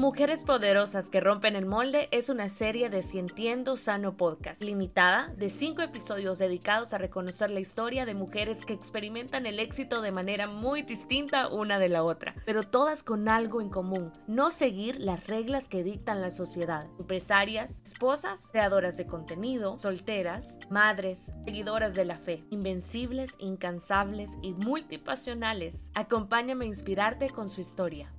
[0.00, 5.50] Mujeres Poderosas que Rompen el Molde es una serie de Cientiendo Sano Podcast, limitada de
[5.50, 10.46] cinco episodios dedicados a reconocer la historia de mujeres que experimentan el éxito de manera
[10.46, 15.26] muy distinta una de la otra, pero todas con algo en común, no seguir las
[15.26, 16.86] reglas que dictan la sociedad.
[16.98, 25.90] Empresarias, esposas, creadoras de contenido, solteras, madres, seguidoras de la fe, invencibles, incansables y multipasionales.
[25.92, 28.10] Acompáñame a inspirarte con su historia.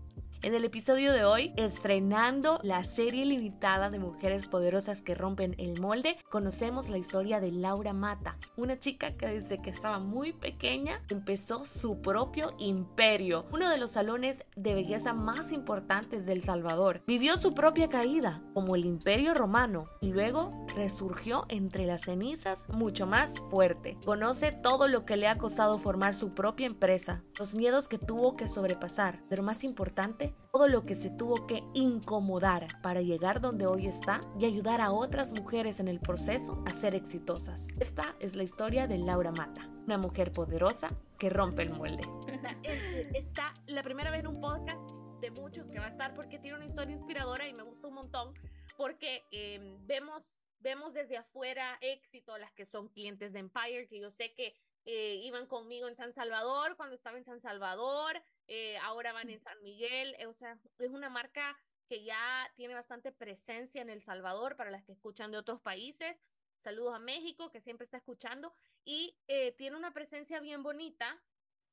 [0.44, 5.80] En el episodio de hoy, estrenando la serie limitada de mujeres poderosas que rompen el
[5.80, 11.00] molde, conocemos la historia de Laura Mata, una chica que desde que estaba muy pequeña
[11.10, 17.04] empezó su propio imperio, uno de los salones de belleza más importantes del Salvador.
[17.06, 23.06] Vivió su propia caída, como el imperio romano, y luego resurgió entre las cenizas mucho
[23.06, 23.96] más fuerte.
[24.04, 28.36] Conoce todo lo que le ha costado formar su propia empresa, los miedos que tuvo
[28.36, 33.66] que sobrepasar, pero más importante, todo lo que se tuvo que incomodar para llegar donde
[33.66, 37.68] hoy está y ayudar a otras mujeres en el proceso a ser exitosas.
[37.80, 42.04] Esta es la historia de Laura Mata, una mujer poderosa que rompe el molde.
[43.14, 44.90] Está la primera vez en un podcast
[45.22, 47.94] de muchos que va a estar porque tiene una historia inspiradora y me gusta un
[47.94, 48.34] montón
[48.76, 54.12] porque em, vemos vemos desde afuera éxito las que son clientes de Empire, que yo
[54.12, 54.56] sé que
[54.86, 58.22] eh, iban conmigo en San Salvador cuando estaba en San Salvador,
[58.54, 61.58] eh, ahora van en San Miguel, eh, o sea, es una marca
[61.88, 66.18] que ya tiene bastante presencia en El Salvador para las que escuchan de otros países.
[66.58, 69.18] Saludos a México, que siempre está escuchando, y
[69.58, 71.18] tiene una presencia bien bonita.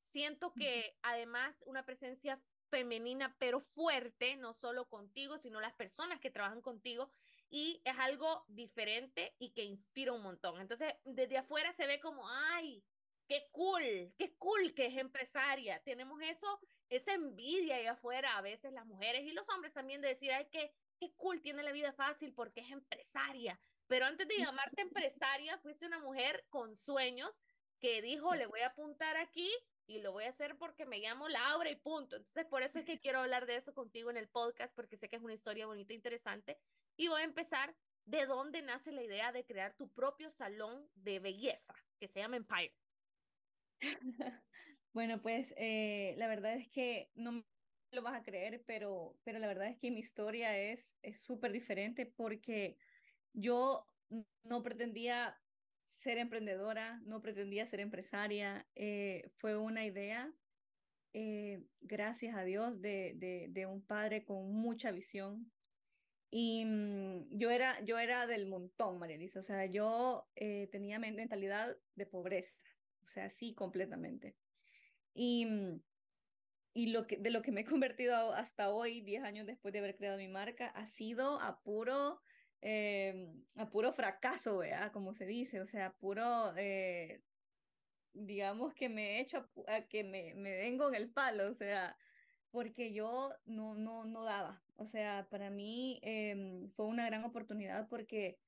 [0.07, 6.31] Siento que además una presencia femenina, pero fuerte, no solo contigo, sino las personas que
[6.31, 7.11] trabajan contigo,
[7.49, 10.61] y es algo diferente y que inspira un montón.
[10.61, 12.83] Entonces, desde afuera se ve como, ay,
[13.29, 15.79] qué cool, qué cool que es empresaria.
[15.83, 20.09] Tenemos eso, esa envidia ahí afuera, a veces las mujeres y los hombres también de
[20.09, 23.59] decir, ay, qué, qué cool, tiene la vida fácil porque es empresaria.
[23.85, 27.29] Pero antes de llamarte empresaria, fuiste una mujer con sueños
[27.79, 29.51] que dijo, le voy a apuntar aquí
[29.85, 32.15] y lo voy a hacer porque me llamo Laura y punto.
[32.15, 35.07] Entonces, por eso es que quiero hablar de eso contigo en el podcast, porque sé
[35.07, 36.57] que es una historia bonita e interesante.
[36.97, 37.75] Y voy a empezar
[38.05, 42.37] de dónde nace la idea de crear tu propio salón de belleza, que se llama
[42.37, 42.75] Empire.
[44.93, 47.43] Bueno, pues eh, la verdad es que no
[47.91, 50.85] lo vas a creer, pero, pero la verdad es que mi historia es
[51.15, 52.77] súper diferente porque
[53.33, 53.85] yo
[54.43, 55.39] no pretendía
[55.91, 60.31] ser emprendedora, no pretendía ser empresaria, eh, fue una idea,
[61.13, 65.51] eh, gracias a Dios, de, de, de, un padre con mucha visión.
[66.31, 70.27] Y mm, yo, era, yo era del montón, María Elisa, o sea, yo
[70.71, 72.51] tenía mentalidad de pobreza
[73.09, 74.35] sea, sí, completamente.
[75.13, 75.81] Y, mm,
[76.73, 79.79] y lo que, de lo que me he convertido hasta hoy, 10 años después de
[79.79, 82.21] haber creado mi marca, ha sido a puro,
[82.61, 84.91] eh, a puro fracaso, ¿verdad?
[84.91, 87.21] Como se dice, o sea, puro, eh,
[88.13, 91.97] digamos que me he hecho a, que me, me den con el palo, o sea,
[92.51, 94.63] porque yo no, no, no daba.
[94.75, 98.39] O sea, para mí em, fue una gran oportunidad porque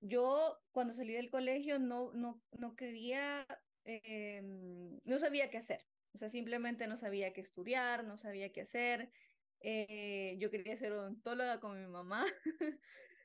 [0.00, 3.46] yo cuando salí del colegio no, no, no quería
[3.84, 5.80] Em, no sabía qué hacer.
[6.14, 9.10] O sea, simplemente no sabía qué estudiar, no sabía qué hacer.
[9.60, 12.26] Eh, yo quería ser odontóloga con mi mamá.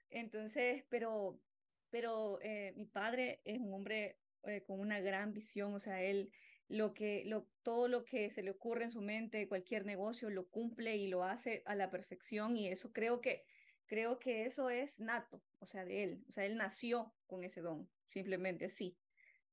[0.10, 1.42] Entonces, pero,
[1.90, 6.32] pero eh, mi padre es un hombre eh, con una gran visión, o sea, él
[6.70, 10.50] lo que, lo, todo lo que se le ocurre en su mente, cualquier negocio, lo
[10.50, 13.46] cumple y lo hace a la perfección y eso creo que,
[13.86, 17.62] creo que eso es nato, o sea, de él, o sea, él nació con ese
[17.62, 19.00] don, simplemente así.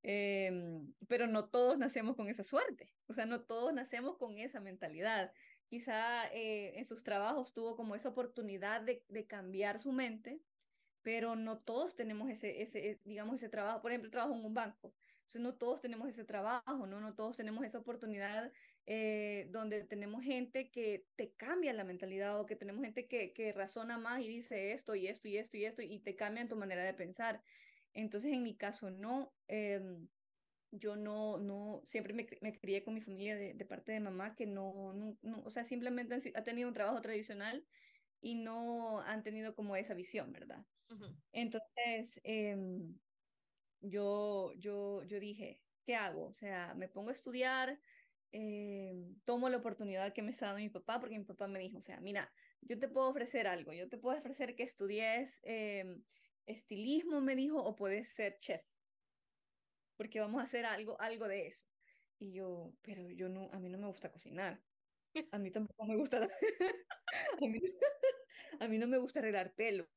[0.06, 4.60] Em, pero no todos nacemos con esa suerte, o sea, no todos nacemos con esa
[4.60, 5.32] mentalidad.
[5.66, 10.42] Quizá eh, en sus trabajos tuvo como esa oportunidad de, de, cambiar su mente,
[11.00, 13.81] pero no todos tenemos ese, ese, digamos, ese trabajo.
[13.81, 14.94] Por ejemplo, trabajo en un banco.
[15.20, 17.00] Entonces, no todos tenemos ese trabajo, ¿no?
[17.00, 18.53] No todos tenemos esa oportunidad
[18.84, 23.54] eh, donde tenemos gente que te cambia la mentalidad o que tenemos gente que, que
[23.54, 26.56] razona más y dice esto y esto y esto y esto y te cambian tu
[26.56, 27.42] manera de pensar.
[27.94, 29.32] Entonces, en mi caso, no.
[29.48, 30.08] Em,
[30.76, 34.34] yo no, no, siempre me, me, crié con mi familia de, de, parte de mamá
[34.34, 37.64] que no, no, o sea, simplemente ha tenido un trabajo tradicional
[38.20, 40.64] y no han tenido como esa visión, ¿verdad?
[41.32, 42.98] Entonces, em,
[43.80, 46.26] yo, yo, yo dije, ¿qué hago?
[46.26, 47.80] O sea, me pongo a estudiar,
[48.32, 51.78] em, tomo la oportunidad que me está dando mi papá, porque mi papá me dijo,
[51.78, 52.32] o sea, mira,
[52.62, 55.38] yo te puedo ofrecer algo, yo te puedo ofrecer que estudies
[56.46, 58.62] estilismo, me dijo, o puedes ser chef,
[59.96, 61.64] porque vamos a hacer algo, algo de eso.
[62.18, 64.62] Y yo, pero yo no, a mí no me gusta cocinar.
[65.30, 66.28] A mí tampoco me gusta.
[68.60, 69.88] a, mí, no me gusta arreglar pelos.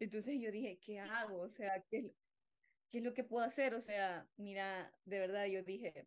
[0.00, 1.42] Entonces yo dije, ¿qué hago?
[1.42, 2.12] O sea, ¿qué es,
[2.90, 3.74] ¿qué es lo que puedo hacer?
[3.74, 6.06] O sea, mira, de verdad yo dije,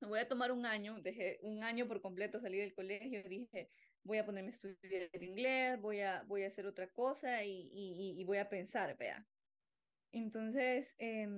[0.00, 3.70] me voy a tomar un año, dejé un año por completo, salí del colegio, dije,
[4.08, 8.20] voy a ponerme a estudiar inglés, voy a, voy a hacer otra cosa y, y,
[8.20, 9.30] y voy a pensar, vea.
[10.12, 11.28] Entonces, eh,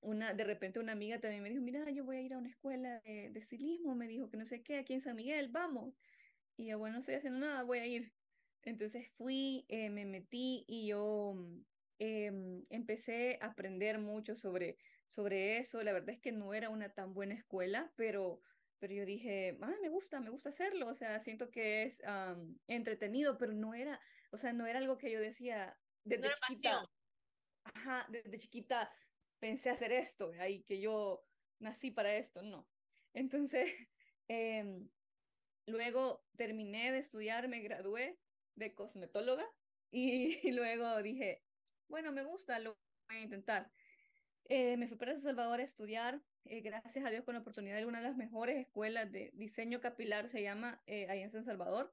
[0.00, 2.50] una, de repente una amiga también me dijo, mira, yo voy a ir a una
[2.50, 6.00] escuela de, de estilismo, me dijo que no sé qué, aquí en San Miguel, vamos.
[6.56, 8.14] Y yo, bueno, no estoy haciendo nada, voy a ir.
[8.62, 11.36] Entonces fui, eh, me metí y yo
[11.98, 12.32] eh,
[12.70, 14.78] empecé a aprender mucho sobre,
[15.08, 15.82] sobre eso.
[15.82, 18.42] La verdad es que no era una tan buena escuela, pero,
[18.78, 20.88] pero yo dije, ah, me gusta, me gusta hacerlo.
[20.88, 24.98] O sea, siento que es um, entretenido, pero no era, o sea, no era algo
[24.98, 26.70] que yo decía desde no chiquita.
[26.70, 26.86] Pasión.
[27.74, 28.90] Ajá, desde chiquita
[29.38, 31.24] pensé hacer esto, ahí que yo
[31.58, 32.68] nací para esto, no.
[33.14, 33.64] Entonces,
[34.28, 34.80] eh,
[35.66, 38.18] luego terminé de estudiar, me gradué
[38.54, 39.46] de cosmetóloga
[39.90, 41.42] y, y, luego dije,
[41.88, 42.78] bueno, me gusta, lo
[43.08, 43.70] voy a intentar.
[44.48, 47.76] Eh, me fui para El Salvador a estudiar, eh, gracias a Dios con la oportunidad
[47.76, 51.44] de una de las mejores escuelas de diseño capilar, se llama, eh, ahí en San
[51.44, 51.92] Salvador,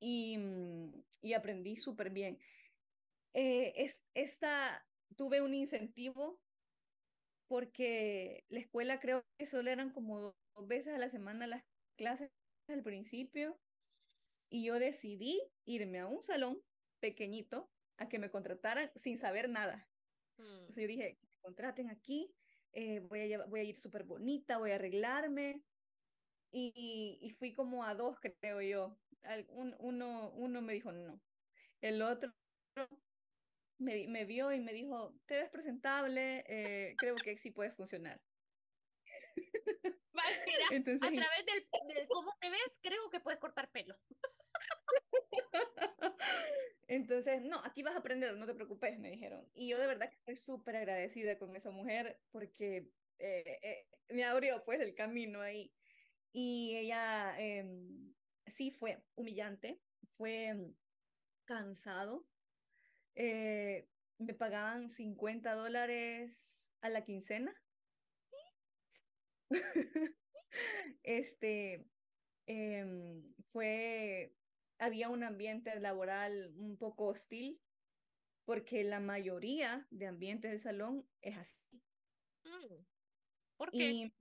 [0.00, 0.38] y,
[1.22, 2.38] y aprendí súper bien.
[3.32, 6.38] Eh, es, esta, tuve un incentivo
[7.48, 10.20] porque la escuela creo que solo eran como
[10.54, 11.64] dos veces a la semana las
[11.96, 12.30] clases
[12.68, 13.58] al principio
[14.50, 16.62] y yo decidí irme a un salón
[17.00, 19.88] pequeñito a que me contrataran sin saber nada.
[20.36, 20.42] Mm.
[20.42, 22.32] Entonces yo dije, contraten aquí,
[22.72, 25.62] eh, voy, a, voy a ir súper bonita, voy a arreglarme.
[26.52, 28.98] Y, y, fui como a dos, creo yo.
[29.48, 31.20] Un, uno, uno me dijo no.
[31.80, 32.32] El otro
[33.80, 38.20] me, me vio y me dijo, te ves presentable, eh, creo que sí puedes funcionar.
[40.70, 43.96] Entonces, a través del, del, cómo te ves, creo que puedes cortar pelo.
[46.90, 49.48] Entonces, no, aquí vas a aprender, no te preocupes, me dijeron.
[49.54, 52.90] Y yo de verdad que estoy súper agradecida con esa mujer porque
[53.20, 55.72] eh, eh, me abrió pues el camino ahí.
[56.32, 57.64] Y ella eh,
[58.48, 59.80] sí fue humillante,
[60.16, 60.74] fue
[61.44, 62.26] cansado,
[63.14, 63.88] eh,
[64.18, 66.36] me pagaban 50 dólares
[66.80, 67.54] a la quincena.
[71.04, 71.86] este,
[72.46, 73.22] eh,
[73.52, 74.34] fue,
[74.80, 77.60] había un ambiente laboral un poco hostil,
[78.44, 81.82] porque la mayoría de ambientes de salón es así.
[82.44, 82.84] Mm.
[83.56, 83.90] ¿Por qué?
[83.90, 84.12] Y,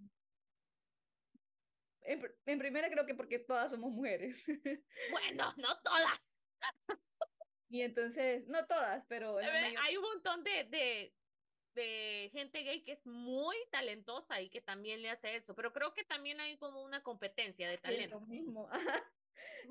[2.02, 4.44] en, en primera creo que porque todas somos mujeres.
[5.12, 6.42] Bueno, no todas.
[7.70, 9.38] Y entonces, no todas, pero...
[9.38, 11.14] Hay un montón de, de,
[11.76, 15.94] de, gente gay que es muy talentosa y que también le hace eso, pero creo
[15.94, 18.18] que también hay como una competencia de talento.
[18.18, 18.70] Es lo mismo.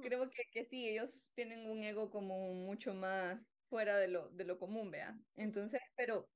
[0.03, 4.45] creo que, que sí, ellos tienen un ego como mucho más fuera de lo, de
[4.45, 5.21] lo común, vea.
[5.37, 6.31] Entonces, pero...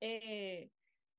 [0.00, 0.72] Eh,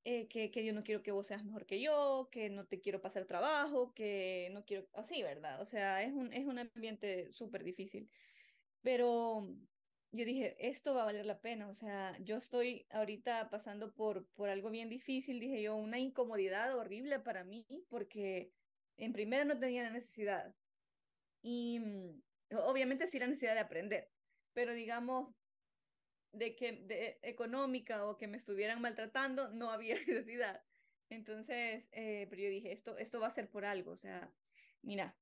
[0.06, 2.80] eh, que, que yo no quiero que vos seas mejor que yo, que no te
[2.82, 5.62] quiero pasar trabajo, que no quiero, así, ¿verdad?
[5.62, 8.10] O sea, es un, es un ambiente súper difícil.
[8.82, 9.48] Pero
[10.12, 14.30] yo dije, esto va a valer la pena, o sea, yo estoy ahorita pasando por,
[14.34, 18.54] por algo bien difícil, dije yo, una incomodidad horrible para mí, porque
[18.98, 20.56] en primera no tenía la necesidad.
[21.42, 22.22] Y mm,
[22.58, 24.12] obviamente sí la necesidad de aprender,
[24.54, 25.34] pero digamos,
[26.32, 30.62] de que de económica o que me estuvieran maltratando, no había necesidad.
[31.10, 34.32] Entonces, eh, pero yo dije, esto, esto va a ser por algo, o sea,
[34.84, 35.18] mira,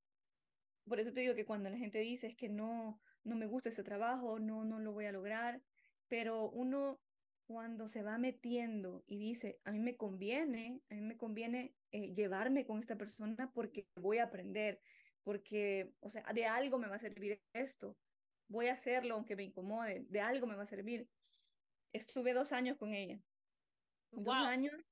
[0.86, 3.70] por eso te digo que cuando la gente dice es que no, no me gusta
[3.70, 5.62] ese trabajo, no, no lo voy a lograr,
[6.08, 7.00] pero uno
[7.46, 12.12] cuando se va metiendo y dice, a mí me conviene, a mí me conviene eh,
[12.14, 14.80] llevarme con esta persona porque voy a aprender,
[15.24, 17.96] porque, o sea, de algo me va a servir esto,
[18.48, 21.08] voy a hacerlo aunque me incomode, de algo me va a servir.
[21.92, 23.20] Estuve dos años con ella.
[24.12, 24.24] Wow.
[24.24, 24.84] Dos años,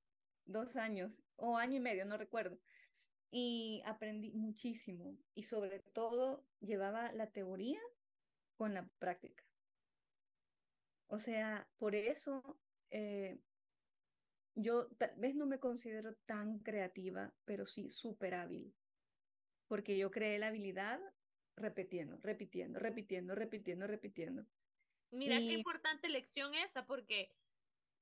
[0.45, 2.59] dos años, o año y medio, no recuerdo.
[3.31, 7.79] Y aprendí muchísimo y sobre todo llevaba la teoría
[8.55, 9.43] con la práctica.
[11.07, 12.59] O sea, por eso
[12.91, 13.39] eh,
[14.55, 18.73] yo tal vez no me considero tan creativa, pero sí súper hábil,
[19.67, 20.99] porque yo creé la habilidad
[21.55, 24.45] repitiendo, repitiendo, repitiendo, repitiendo, repitiendo.
[25.11, 25.47] Mira y...
[25.47, 27.31] qué importante lección esa, porque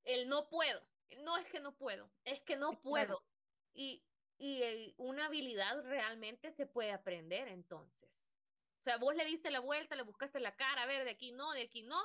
[0.03, 0.86] el no puedo,
[1.24, 3.19] no es que no puedo, es que no puedo.
[3.19, 3.24] Claro.
[3.74, 4.03] Y,
[4.38, 8.10] y eh, una habilidad realmente se puede aprender entonces.
[8.79, 11.31] O sea, vos le diste la vuelta, le buscaste la cara, a ver, de aquí
[11.31, 12.00] no, de aquí no,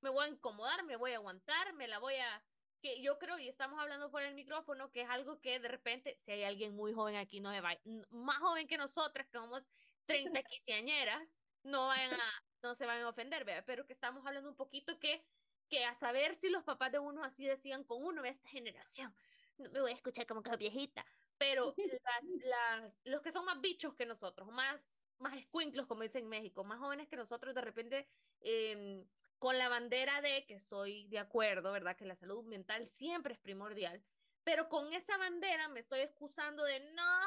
[0.00, 2.44] me voy a incomodar, me voy a aguantar, me la voy a...
[2.84, 6.18] Que yo creo, y estamos hablando fuera del micrófono, que es algo que de repente,
[6.20, 7.70] si hay alguien muy joven aquí, no se va,
[8.10, 9.62] más joven que nosotras, que somos
[10.04, 11.26] 30 quinceañeras,
[11.62, 13.64] no vayan a, no se vayan a ofender, ¿verdad?
[13.66, 15.24] pero que estamos hablando un poquito que,
[15.70, 19.16] que a saber si los papás de uno así decían con uno, de esta generación,
[19.56, 21.06] no me voy a escuchar como que viejita,
[21.38, 21.74] pero
[22.44, 24.78] las, los que son más bichos que nosotros, más,
[25.16, 28.10] más escuinclos, como dicen en México, más jóvenes que nosotros, de repente,
[28.40, 29.06] eh,
[29.44, 31.98] con la bandera de que estoy de acuerdo, ¿verdad?
[31.98, 34.02] Que la salud mental siempre es primordial,
[34.42, 37.20] pero con esa bandera me estoy excusando de no,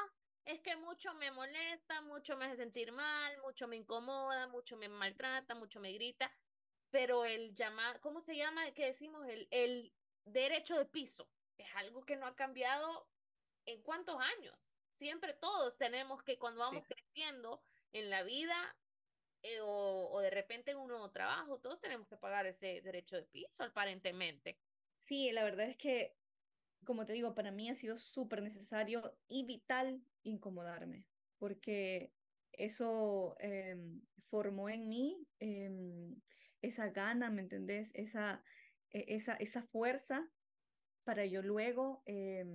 [0.43, 4.89] es que mucho me molesta, mucho me hace sentir mal, mucho me incomoda, mucho me
[4.89, 6.33] maltrata, mucho me grita,
[6.89, 8.71] pero el llamado, ¿cómo se llama?
[8.71, 9.93] Que decimos el, el
[10.25, 13.07] derecho de piso, es algo que no ha cambiado
[13.67, 14.57] en cuántos años.
[14.97, 17.61] Siempre todos tenemos que cuando vamos creciendo
[17.93, 18.75] en la vida
[19.43, 23.15] eh, o, o, de repente en un nuevo trabajo, todos tenemos que pagar ese derecho
[23.15, 24.57] de piso aparentemente.
[25.01, 26.15] Sí, la verdad es que,
[26.85, 31.05] como te digo, para mí ha sido súper necesario y vital incomodarme,
[31.37, 32.11] porque
[32.51, 33.77] eso eh,
[34.29, 35.69] formó en mí eh,
[36.61, 37.89] esa gana, ¿me entendés?
[37.93, 38.43] Esa,
[38.91, 40.29] e, esa, esa fuerza
[41.03, 42.45] para yo luego eh,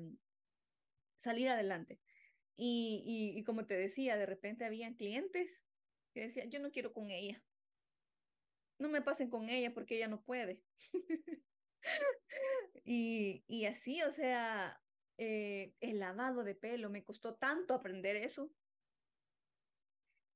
[1.21, 2.01] salir adelante.
[2.55, 5.62] Y, y, y, como te decía, de repente habían clientes
[6.13, 7.45] que decían, yo no quiero con ella.
[8.79, 10.65] No me pasen con ella porque ella no puede.
[12.85, 14.83] y, y así, o sea,
[15.19, 18.55] eh, el lavado de pelo, me costó tanto aprender eso.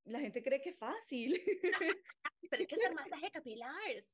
[0.05, 1.43] La gente cree que es fácil.
[2.51, 4.07] Pero es que es masaje capilar.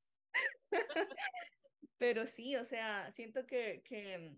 [1.98, 4.36] Pero sí, o sea, siento que, que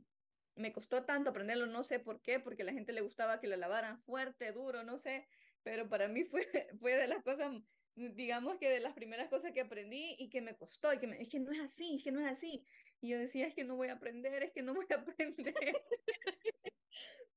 [0.57, 3.47] me costó tanto aprenderlo, no sé por qué, porque a la gente le gustaba que
[3.47, 5.29] la lavaran fuerte, duro, no sé,
[5.65, 6.43] pero para mí fue,
[6.81, 7.53] fue de las cosas,
[7.97, 11.21] digamos que de las primeras cosas que aprendí y que me costó, y que me,
[11.21, 12.65] es que no es así, es que no es así.
[13.01, 15.83] Y yo decía, es que no voy a aprender, es que no voy a aprender.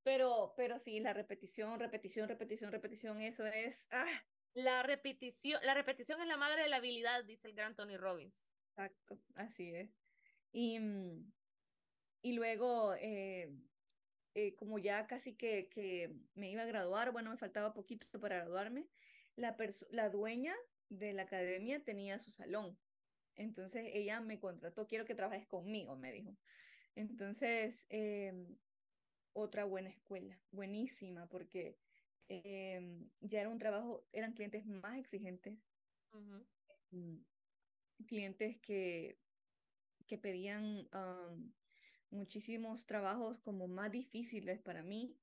[0.04, 3.88] pero, pero sí, la repetición, repetición, repetición, repetición, eso es...
[3.90, 4.06] Ah.
[4.54, 8.42] La repetición, la repetición es la madre de la habilidad, dice el gran Tony Robbins.
[8.70, 9.90] Exacto, así es.
[10.52, 10.80] Y,
[12.22, 13.52] y luego, eh,
[14.38, 18.36] eh, como ya casi que, que me iba a graduar, bueno, me faltaba poquito para
[18.36, 18.86] graduarme,
[19.34, 19.56] la,
[19.90, 20.54] la dueña
[20.88, 22.78] de la academia tenía su salón.
[23.34, 26.36] Entonces ella me contrató, quiero que trabajes conmigo, me dijo.
[26.94, 28.46] Entonces, eh,
[29.32, 31.76] otra buena escuela, buenísima, porque
[32.28, 32.80] eh,
[33.20, 35.58] ya era un trabajo, eran clientes más exigentes,
[36.12, 36.44] uh
[36.92, 37.24] -huh.
[38.06, 39.18] clientes que,
[40.06, 41.52] que pedían um,
[42.10, 45.16] muchísimos trabajos como más difíciles para mí,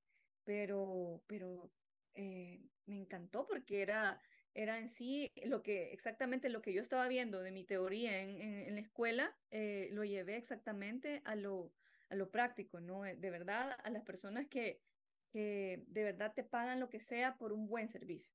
[0.44, 1.70] pero, pero
[2.14, 4.20] eh, me encantó porque era,
[4.54, 8.40] era en sí lo que, exactamente lo que yo estaba viendo de mi teoría en,
[8.40, 11.72] en, la escuela, eh, lo llevé exactamente a lo,
[12.08, 13.02] a lo práctico, ¿no?
[13.02, 14.80] De verdad, a las personas que,
[15.30, 18.32] que de verdad te pagan lo que sea por un buen servicio.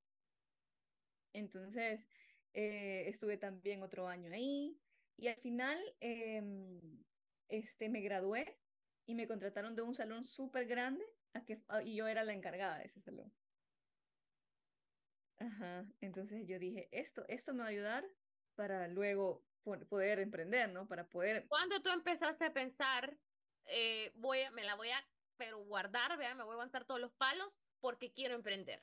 [1.34, 2.06] Entonces,
[2.54, 4.78] eh, estuve también otro año ahí
[5.16, 6.42] y al final eh,
[7.52, 8.62] este, me gradué
[9.06, 12.34] y me contrataron de un salón súper grande a que, a, y yo era la
[12.34, 13.34] encargada de ese salón.
[15.38, 18.06] Ajá, entonces yo dije, esto, esto me va a ayudar
[18.56, 19.48] para luego
[19.90, 20.88] poder emprender, ¿no?
[20.88, 21.48] Para poder...
[21.48, 23.18] ¿Cuándo tú empezaste a pensar,
[23.66, 25.04] eh, voy a, me la voy a,
[25.38, 27.48] pero guardar, vea, me voy a aguantar todos los palos
[27.80, 28.82] porque quiero emprender?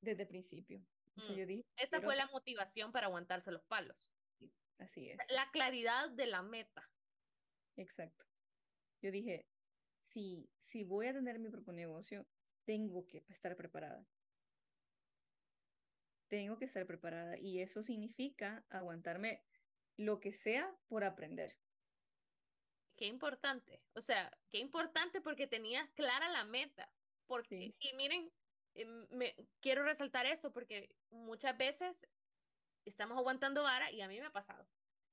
[0.00, 0.80] Desde el principio.
[1.16, 1.38] O sea, Mm.
[1.38, 4.13] yo dije, Esa fue la motivación para aguantarse los palos.
[4.78, 6.90] Así es, La claridad de la meta.
[7.76, 8.24] exacto.
[9.02, 9.46] Yo dije,
[10.08, 12.26] si, si voy a tener mi propio negocio,
[12.64, 14.06] tengo que estar preparada.
[16.28, 19.44] Tengo que estar preparada y eso significa aguantarme
[19.96, 21.56] lo que sea por aprender.
[22.96, 23.82] Qué importante.
[23.94, 26.90] O sea, qué importante porque tenías clara la meta.
[27.26, 27.76] Porque, Sí.
[27.80, 28.32] y miren,
[28.74, 31.96] eh, me, quiero resaltar eso porque muchas veces
[32.90, 34.66] estamos aguantando vara y a mí me ha pasado.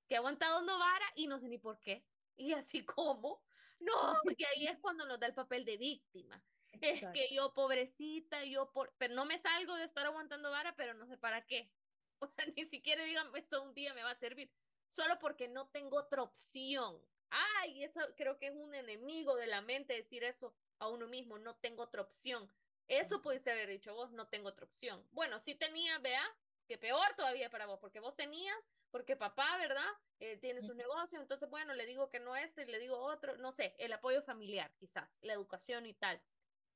[0.07, 2.05] Que he aguantado no vara y no sé ni por qué.
[2.35, 3.43] Y así como,
[3.79, 3.93] no,
[4.37, 6.43] y ahí es cuando nos da el papel de víctima.
[6.73, 7.13] Es Exacto.
[7.13, 8.93] que yo, pobrecita, yo, por...
[8.97, 11.71] pero no me salgo de estar aguantando vara, pero no sé para qué.
[12.23, 14.51] O sea, ni siquiera digan, esto un día me va a servir.
[14.89, 17.03] Solo porque no tengo otra opción.
[17.31, 21.39] Ay, eso creo que es un enemigo de la mente decir eso a uno mismo,
[21.39, 22.47] no tengo otra opción.
[22.87, 25.03] Eso pudiste haber dicho vos, no tengo otra opción.
[25.11, 26.23] Bueno, sí tenía, vea,
[26.71, 28.55] que peor todavía para vos, porque vos tenías,
[28.91, 29.89] porque papá, ¿verdad?
[30.19, 33.51] Eh, tiene su negocio, entonces, bueno, le digo que no este, le digo otro, no
[33.51, 36.23] sé, el apoyo familiar, quizás, la educación y tal.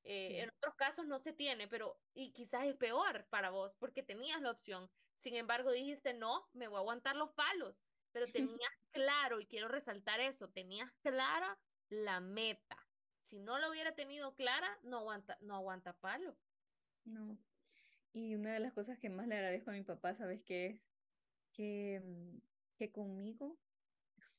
[0.03, 0.39] Eh, Sí.
[0.41, 4.41] En otros casos no se tiene, pero y quizás es peor para vos porque tenías
[4.41, 4.91] la opción.
[5.17, 8.25] Sin embargo, dijiste, no, me voy a aguantar los palos, pero
[8.59, 12.89] tenías claro, y quiero resaltar eso, tenías clara la meta.
[13.21, 16.37] Si no lo hubiera tenido clara, no aguanta, no aguanta palo.
[17.05, 17.37] No.
[18.15, 20.81] Y una de las cosas que más le agradezco a mi papá, ¿sabes qué es?
[21.51, 22.37] Que, mm,
[22.77, 23.59] que conmigo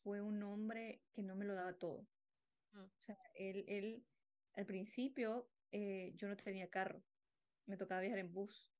[0.02, 2.08] fue un hombre que no me lo daba todo.
[2.72, 2.84] Mm.
[2.84, 4.02] O sea, él, él
[4.54, 7.02] al principio eh, yo no tenía carro,
[7.66, 8.72] me tocaba viajar en bus.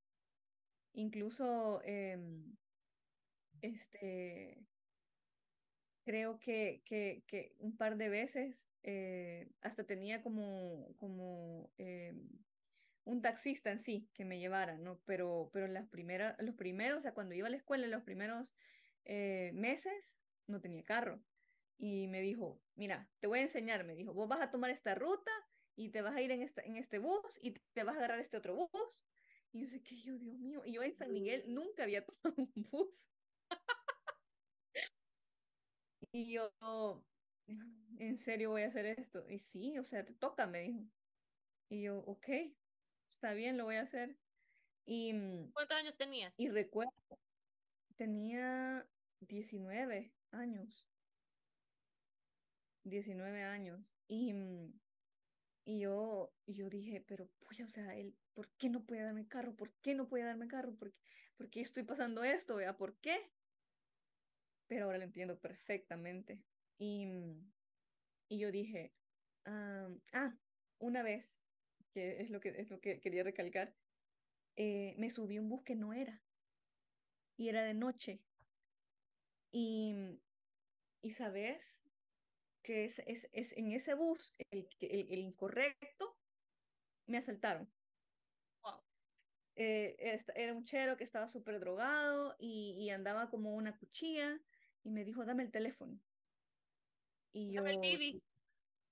[0.94, 2.56] Incluso, em,
[3.60, 4.66] este,
[6.04, 12.45] creo que, que, que un par de veces eh, hasta tenía como, como em,
[13.06, 15.00] un taxista en sí que me llevara, ¿no?
[15.06, 18.02] Pero, pero las primeras, los primeros, o sea, cuando iba a la escuela, en los
[18.04, 18.56] primeros
[19.04, 19.94] eh, meses,
[20.46, 21.24] no tenía carro.
[21.78, 24.94] Y me dijo, mira, te voy a enseñar, me dijo, vos vas a tomar esta
[24.94, 25.30] ruta
[25.76, 28.20] y te vas a ir en, esta, en este bus y te vas a agarrar
[28.20, 29.04] este otro bus.
[29.52, 32.34] Y yo sé que yo, Dios mío, y yo en San Miguel nunca había tomado
[32.54, 33.06] un bus.
[36.12, 36.52] y yo,
[37.98, 39.28] en serio voy a hacer esto.
[39.28, 40.80] Y sí, o sea, te toca, me dijo.
[41.68, 42.28] Y yo, ok,
[43.16, 44.14] está bien, lo voy a hacer.
[44.84, 45.12] Y,
[45.54, 46.32] ¿Cuántos años tenías?
[46.36, 46.92] Y recuerdo,
[47.96, 48.86] tenía
[49.20, 50.86] 19 años.
[52.84, 53.80] 19 años.
[54.06, 54.34] Y,
[55.64, 59.56] y yo, yo dije, pero, pues, o sea, él, ¿por qué no puede darme carro?
[59.56, 60.74] ¿Por qué no puede darme carro?
[60.76, 61.00] ¿Por qué,
[61.36, 62.58] ¿por qué estoy pasando esto?
[62.78, 63.32] ¿Por qué?
[64.68, 66.44] Pero ahora lo entiendo perfectamente.
[66.78, 67.06] Y,
[68.28, 68.92] y yo dije,
[69.46, 70.36] ah, ah,
[70.78, 71.35] una vez,
[71.96, 73.74] que es lo que, es lo que quería recalcar,
[74.56, 76.22] eh, me subí un bus que no era.
[77.38, 78.20] Y era de noche.
[79.50, 79.94] Y,
[81.00, 81.62] y sabes
[82.62, 86.18] que es, es, es en ese bus, el, el, el incorrecto,
[87.06, 87.66] me asaltaron.
[88.62, 88.82] Wow.
[89.54, 94.38] Eh, era un chero que estaba súper drogado y, y, andaba como una cuchilla
[94.84, 95.98] y me dijo, dame el teléfono.
[97.32, 97.80] Y dame yo...
[97.80, 98.22] el bibi.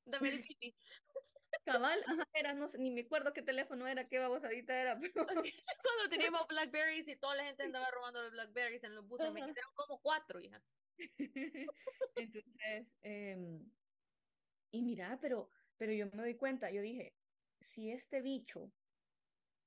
[0.06, 0.74] Dame el bibi.
[1.64, 5.26] Cabal, ajá, era, no sé, ni me acuerdo qué teléfono era, qué babosadita era, pero...
[5.82, 9.44] Cuando teníamos Blackberries y toda la gente andaba robando los Blackberries en los buses, me
[9.44, 10.62] quitaron como cuatro, hija.
[12.16, 13.36] Entonces, eh,
[14.70, 17.16] y mira, pero, pero yo me doy cuenta, yo dije,
[17.60, 18.72] si este bicho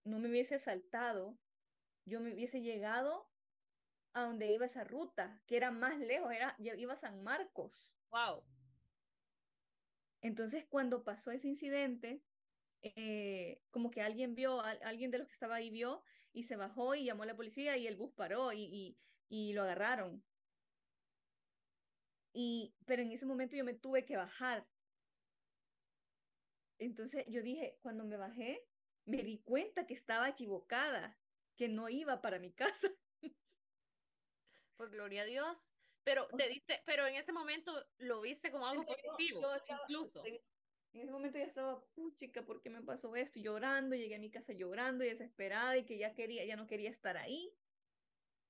[0.04, 1.38] no me hubiese saltado,
[2.06, 3.30] yo me hubiese llegado
[4.14, 7.94] a donde iba esa ruta, que era más lejos, era, iba a San Marcos.
[8.10, 8.44] Wow.
[10.22, 12.22] Entonces, cuando pasó ese incidente,
[12.82, 16.04] eh, como que alguien vio, a, alguien de los que estaba ahí vio
[16.34, 18.98] y se bajó y llamó a la policía y el bus paró y,
[19.30, 20.24] lo agarraron.
[22.34, 24.68] Y, pero en ese momento yo me tuve que bajar.
[26.80, 28.64] Entonces yo dije, cuando me bajé,
[29.06, 31.18] me di cuenta que estaba equivocada,
[31.56, 32.88] que no iba para mi casa.
[34.76, 35.58] Pues gloria a Dios.
[36.08, 40.26] Pero te diste, pero en ese momento lo viste como algo positivo, yo estaba, incluso.
[40.26, 40.39] En,
[40.93, 43.41] ese momento ya estaba, puchica, ¿por qué me pasó esto?
[43.41, 46.89] Llorando, llegué a mi casa llorando y desesperada y que ya quería, ya no quería
[46.91, 47.54] estar ahí.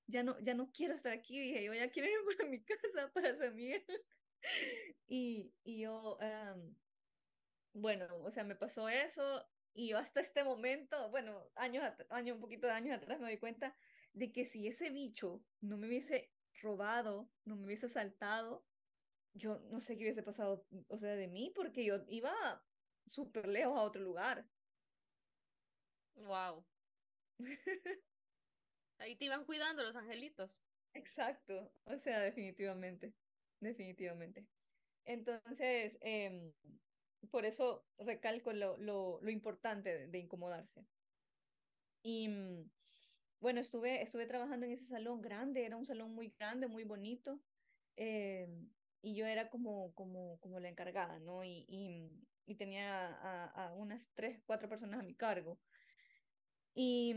[0.05, 3.11] Ya no, ya no quiero estar aquí, dije yo, ya quiero ir para mi casa,
[3.11, 3.83] para San Miguel.
[5.07, 6.75] y, y yo, um,
[7.73, 9.43] bueno, o sea, me pasó eso
[9.73, 13.39] y yo hasta este momento, bueno, años, años, un poquito de años atrás me doy
[13.39, 13.75] cuenta
[14.13, 18.65] de que si ese bicho no me hubiese robado, no me hubiese saltado,
[19.33, 22.33] yo no sé qué hubiese pasado, o sea, de mí, porque yo iba
[23.07, 24.45] súper lejos a otro lugar.
[26.15, 26.65] Wow.
[28.99, 30.51] Ahí te iban cuidando los angelitos.
[30.93, 33.13] Exacto, o sea, definitivamente,
[33.59, 34.47] definitivamente.
[35.05, 36.51] Entonces, eh,
[37.29, 40.85] por eso recalco lo, lo, lo importante de, de, incomodarse.
[42.03, 42.29] Y
[43.39, 47.39] bueno, estuve, estuve trabajando en ese salón grande, era un salón muy grande, muy bonito,
[47.95, 48.47] eh,
[49.01, 51.43] y yo era como, como, como la encargada, ¿no?
[51.43, 55.59] Y, y, tenía a, a, unas tres, cuatro personas a mi cargo.
[56.73, 57.13] Y,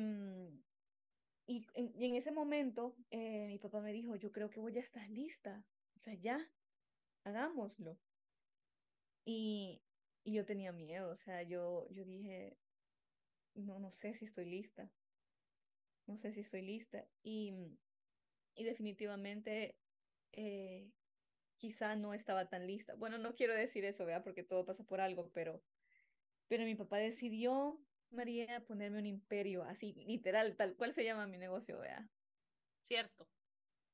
[1.47, 4.73] y, en, y en ese momento eh, mi papá me dijo, yo creo que vos
[4.73, 5.65] ya estás lista,
[5.97, 6.39] o sea, ya,
[7.25, 7.99] hagámoslo.
[9.25, 9.83] Y,
[10.25, 12.59] y yo tenía miedo, o sea, yo, yo dije,
[13.55, 14.91] no, no sé si estoy lista,
[16.11, 17.09] no sé si estoy lista.
[17.23, 17.55] Y,
[18.55, 19.81] y definitivamente
[20.33, 20.93] eh,
[21.57, 22.95] quizá no estaba tan lista.
[22.95, 24.25] Bueno, no quiero decir eso, ¿verdad?
[24.25, 25.65] Porque todo pasa por algo, pero,
[26.49, 31.39] pero mi papá decidió, María, ponerme un imperio, así, literal, tal cual se llama mi
[31.39, 32.11] negocio, ¿verdad?
[32.89, 33.29] Cierto.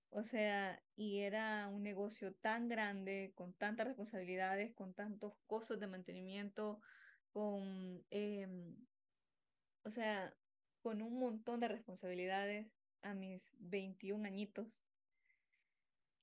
[0.08, 5.88] O sea, y era un negocio tan grande, con tantas responsabilidades, con tantos costos de
[5.88, 6.80] mantenimiento,
[7.32, 8.48] con, eh,
[9.84, 10.36] o sea,
[10.86, 12.64] con un montón de responsabilidades
[13.02, 14.68] a mis 21 añitos.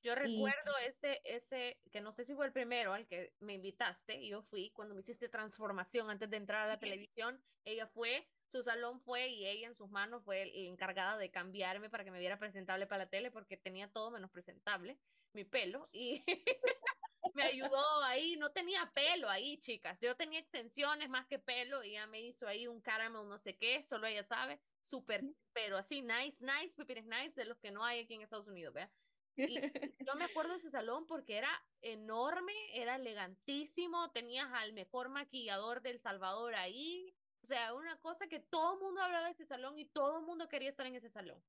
[0.01, 0.85] Yo recuerdo y...
[0.85, 4.41] ese, ese, que no sé si fue el primero al que me invitaste, y yo
[4.43, 9.01] fui cuando me hiciste transformación antes de entrar a la televisión, ella fue su salón
[9.01, 12.39] fue y ella en sus manos fue la encargada de cambiarme para que me viera
[12.39, 14.97] presentable para la tele porque tenía todo menos presentable,
[15.33, 16.23] mi pelo, y
[17.33, 21.91] me ayudó ahí, no tenía pelo ahí, chicas, yo tenía extensiones más que pelo y
[21.91, 26.01] ella me hizo ahí un caramel no sé qué, solo ella sabe, súper, pero así,
[26.01, 28.91] nice, nice, pipines nice, de los que no hay aquí en Estados Unidos, ¿vea?
[29.35, 29.55] Y
[30.07, 31.49] yo me acuerdo de ese salón porque era
[31.81, 38.39] enorme, era elegantísimo, tenías al mejor maquillador del Salvador ahí, o sea, una cosa que
[38.39, 41.09] todo el mundo hablaba de ese salón y todo el mundo quería estar en ese
[41.09, 41.43] salón.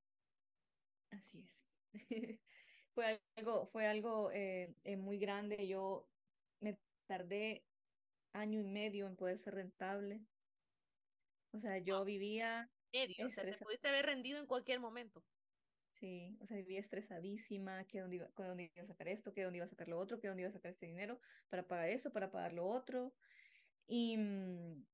[1.11, 1.65] Así es.
[2.95, 5.67] fue algo, fue algo eh, eh, muy grande.
[5.67, 6.11] Yo
[6.61, 7.67] me tardé
[8.33, 10.27] año y medio en poder ser rentable.
[11.53, 12.71] O sea, yo vivía...
[12.93, 15.25] Medio, o sea, te pudiste haber rendido en cualquier momento.
[15.91, 19.59] Sí, o sea, vivía estresadísima, que dónde iba, dónde iba a sacar esto, que dónde
[19.59, 22.13] iba a sacar lo otro, que dónde iba a sacar este dinero para pagar eso,
[22.13, 23.15] para pagar lo otro.
[23.87, 24.87] Y, mm,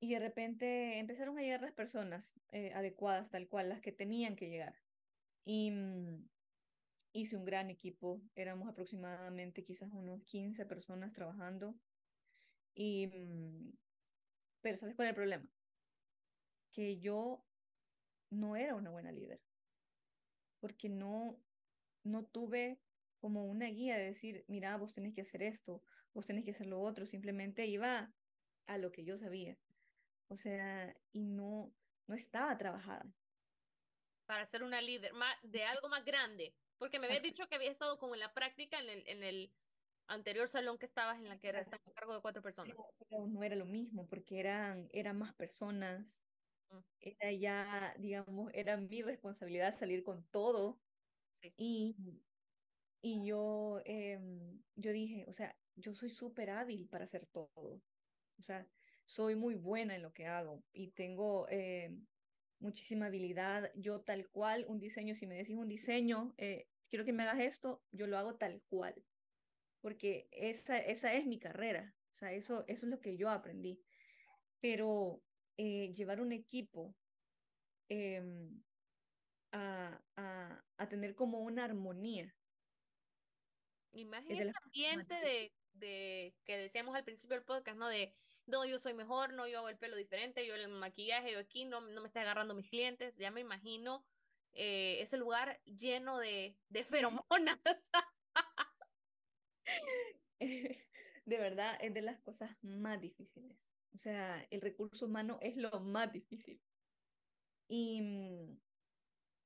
[0.00, 4.36] y de repente empezaron a llegar las personas eh, adecuadas, tal cual, las que tenían
[4.36, 4.76] que llegar.
[5.44, 6.30] Y mm,
[7.14, 11.74] hice un gran equipo, éramos aproximadamente quizás unos 15 personas trabajando.
[12.74, 13.72] Y, mm,
[14.60, 15.48] pero ¿sabes cuál es el problema?
[16.72, 17.46] Que yo
[18.30, 19.40] no era una buena líder,
[20.60, 21.38] porque no,
[22.02, 22.80] no tuve
[23.20, 25.82] como una guía de decir, mira, vos tenés que hacer esto,
[26.14, 28.12] vos tenés que hacer lo otro, simplemente iba
[28.66, 29.56] a lo que yo sabía.
[30.26, 31.72] O sea, y no,
[32.08, 33.06] no estaba trabajada.
[34.26, 36.56] Para ser una líder más, de algo más grande.
[36.84, 39.50] Porque me habías dicho que había estado como en la práctica en el, en el
[40.06, 42.76] anterior salón que estabas en la que era a cargo de cuatro personas.
[43.08, 46.20] Pero, no era lo mismo, porque eran, eran más personas.
[46.68, 46.78] Mm.
[47.00, 50.78] Era ya, digamos, era mi responsabilidad salir con todo.
[51.56, 51.96] Y,
[53.00, 57.80] y yo, em, yo dije, o sea, yo soy súper hábil para hacer todo.
[58.38, 58.68] O sea,
[59.06, 61.96] soy muy buena en lo que hago y tengo eh,
[62.58, 63.70] muchísima habilidad.
[63.74, 67.40] Yo tal cual, un diseño, si me decís un diseño, eh, quiero que me hagas
[67.40, 68.94] esto, yo lo hago tal cual,
[69.80, 73.80] porque esa, esa es mi carrera, o sea, eso, eso es lo que yo aprendí.
[74.60, 75.20] Pero
[75.56, 76.94] eh, llevar un equipo
[77.88, 78.62] em,
[79.52, 82.34] a, a, a, tener como una armonía.
[83.92, 87.88] Imagínese el ambiente de, de, que decíamos al principio del podcast, ¿no?
[87.88, 88.14] De
[88.46, 91.64] no, yo soy mejor, no, yo hago el pelo diferente, yo el maquillaje, yo aquí,
[91.64, 94.04] no, no me está agarrando mis clientes, ya me imagino
[94.54, 97.60] eh, ese lugar lleno de, de feromonas.
[100.40, 103.56] de verdad, es de las cosas más difíciles.
[103.94, 106.60] O sea, el recurso humano es lo más difícil.
[107.68, 108.02] Y,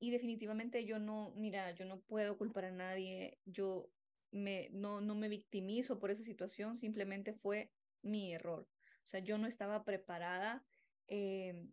[0.01, 3.91] y definitivamente yo no, mira, yo no puedo culpar a nadie, yo
[4.31, 8.69] me, no, no me victimizo por esa situación, simplemente fue mi error.
[9.05, 10.67] O sea, yo no estaba preparada
[11.07, 11.69] eh,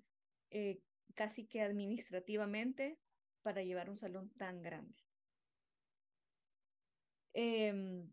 [0.52, 0.82] eh,
[1.16, 3.00] casi que administrativamente
[3.46, 4.96] para llevar un salón tan grande.
[7.34, 8.12] Em,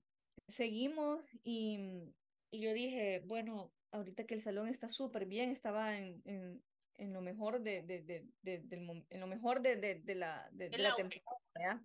[0.48, 2.12] seguimos y,
[2.50, 6.62] y, yo dije, bueno, ahorita que el salón está súper bien, estaba en, en,
[6.98, 10.94] en, lo mejor de, de, de, del, en lo mejor de, de la, de, la
[10.94, 11.82] temporada,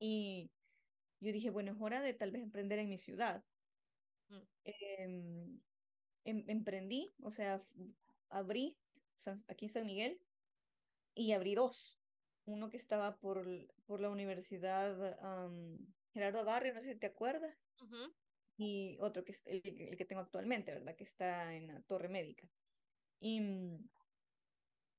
[0.00, 0.50] Y
[1.20, 3.44] yo dije, bueno, es hora de tal vez emprender en mi ciudad.
[4.28, 4.42] Mm.
[4.64, 5.60] Em,
[6.24, 7.62] Em, emprendí, o sea,
[8.28, 8.76] abrí
[9.48, 10.20] aquí en San Miguel
[11.14, 11.98] y abrí dos.
[12.46, 13.46] Uno que estaba por,
[13.86, 14.96] por la Universidad
[16.12, 17.56] Gerardo Barrio, no sé si te acuerdas,
[18.56, 19.62] y otro que es el,
[19.96, 20.96] que tengo actualmente, ¿verdad?
[20.96, 22.48] Que está en la Torre Médica.
[23.20, 23.40] Y,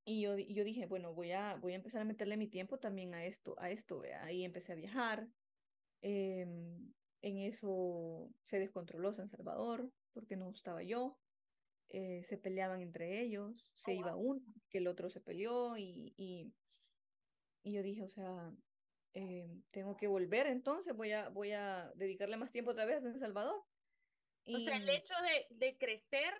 [0.06, 3.14] y yo, yo dije, bueno, voy a, voy a empezar a meterle mi tiempo también
[3.14, 4.02] a esto, a esto.
[4.22, 5.28] Ahí empecé a viajar.
[6.02, 11.20] Em, en eso se descontroló San Salvador porque no estaba yo.
[11.90, 16.14] Eh, se peleaban entre ellos, se oh, iba uno, que el otro se peleó y,
[16.16, 16.54] y,
[17.64, 18.52] y yo dije, o sea,
[19.14, 23.02] eh, tengo que volver entonces, voy a, voy a dedicarle más tiempo otra vez a
[23.02, 23.64] San Salvador.
[24.46, 26.34] O sea, el hecho de, de crecer,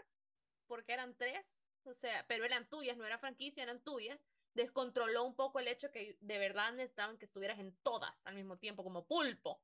[0.68, 1.46] porque eran tres,
[1.84, 4.20] o sea, pero eran tuyas, no era franquicia, eran tuyas,
[4.54, 8.58] descontroló un poco el hecho que de verdad necesitaban que estuvieras en todas al mismo
[8.58, 9.62] tiempo, como pulpo.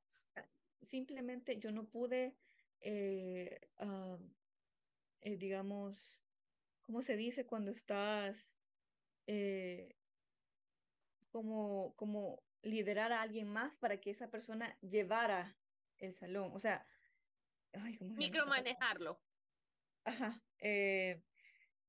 [0.82, 2.36] Simplemente yo no pude
[2.80, 4.18] eh, ah,
[5.20, 6.22] eh, digamos,
[6.82, 8.36] ¿cómo se dice cuando estás
[9.26, 9.96] eh,
[11.38, 15.56] como, como liderar a alguien más para que esa persona llevara
[15.98, 16.50] el salón?
[16.52, 16.84] O sea,
[18.00, 19.22] micromanejarlo.
[20.04, 20.42] Ajá,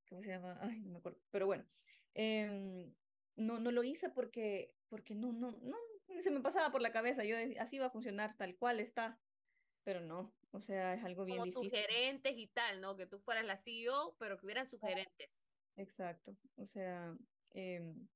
[0.08, 0.60] ¿cómo se llama?
[0.62, 1.66] Ay, no me acuerdo, pero bueno,
[2.14, 2.94] em,
[3.36, 5.78] no, no lo hice porque, porque no, no, no,
[6.22, 9.20] se me pasaba por la cabeza, yo así va a funcionar tal cual está,
[9.84, 11.72] pero no, o sea, es algo bien Como difícil.
[11.72, 12.96] sugerentes y tal, ¿no?
[12.96, 15.32] Que tú fueras la CEO, pero que hubieran sugerentes.
[15.76, 16.38] exacto.
[16.58, 17.18] O sea,
[17.52, 18.08] em,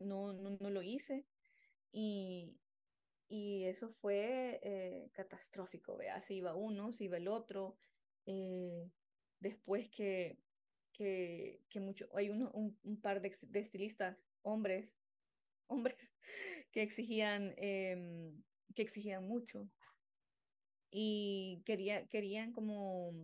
[0.00, 1.26] no, no, no lo hice
[1.92, 2.56] y,
[3.28, 6.20] y eso fue eh, catastrófico, ¿vea?
[6.22, 7.76] Se iba uno, se iba el otro.
[8.26, 8.90] eh,
[9.40, 10.38] después que,
[10.92, 14.96] que, que mucho, hay uno, un, par de, de estilistas, hombres,
[15.68, 16.12] hombres,
[16.72, 18.42] que exigían, em,
[18.74, 19.70] que exigían mucho
[20.90, 23.14] y quería, querían como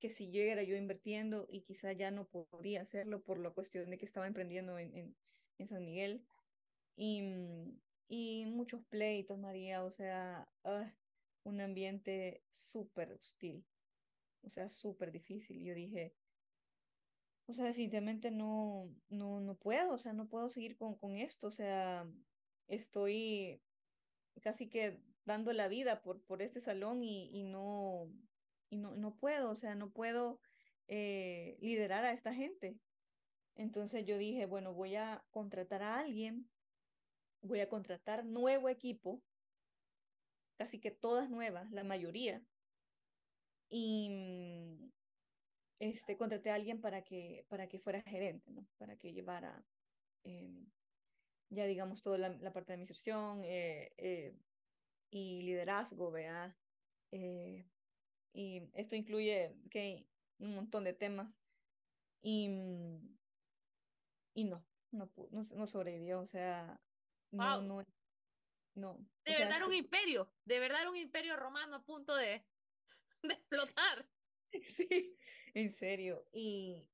[0.00, 3.98] que si llegara yo invirtiendo y quizá ya no podía hacerlo por la cuestión de
[3.98, 5.16] que estaba emprendiendo en, en,
[5.60, 6.24] en San Miguel
[6.96, 10.92] y, mm, y muchos pleitos, María, o sea, ah,
[11.44, 13.64] un ambiente súper hostil,
[14.42, 15.62] o sea, súper difícil.
[15.64, 16.14] Yo dije,
[17.46, 21.48] o sea, definitivamente no, no, no puedo, o sea, no puedo seguir con, con esto,
[21.48, 22.06] o sea,
[22.68, 23.60] estoy
[24.42, 28.10] casi que dando la vida por, por este salón y, y no,
[28.70, 30.40] y no, no puedo, o sea, no puedo
[30.88, 32.78] eh, liderar a esta gente.
[33.54, 36.50] Entonces yo dije, bueno, voy a contratar a alguien,
[37.42, 39.22] voy a contratar nuevo equipo,
[40.56, 42.42] casi que todas nuevas, la mayoría,
[43.68, 44.92] y mm,
[45.78, 48.66] este, contraté a alguien para que, para que fuera gerente, ¿no?
[48.78, 49.64] Para que llevara
[50.24, 50.66] eh,
[51.50, 54.34] ya digamos toda la, parte de administración eh, eh,
[55.10, 56.56] y liderazgo, ¿vea?
[57.10, 57.66] Eh,
[58.32, 59.56] y esto incluye
[60.38, 61.34] un montón de temas
[62.22, 63.19] y, mm,
[64.40, 66.80] y no, no, no, no sobrevivió, o sea,
[67.30, 67.86] no, Wow, no,
[68.74, 72.14] no, o de verdad era un imperio, de verdad era un imperio romano a punto
[72.16, 72.42] de,
[73.22, 74.08] de explotar.
[74.62, 75.14] sí,
[75.54, 76.88] en serio, y,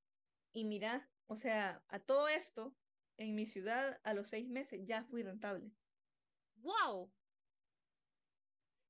[0.52, 2.76] y mira, o sea, a todo esto,
[3.16, 5.70] en mi ciudad, a los seis meses ya fui rentable,
[6.56, 7.12] Wow,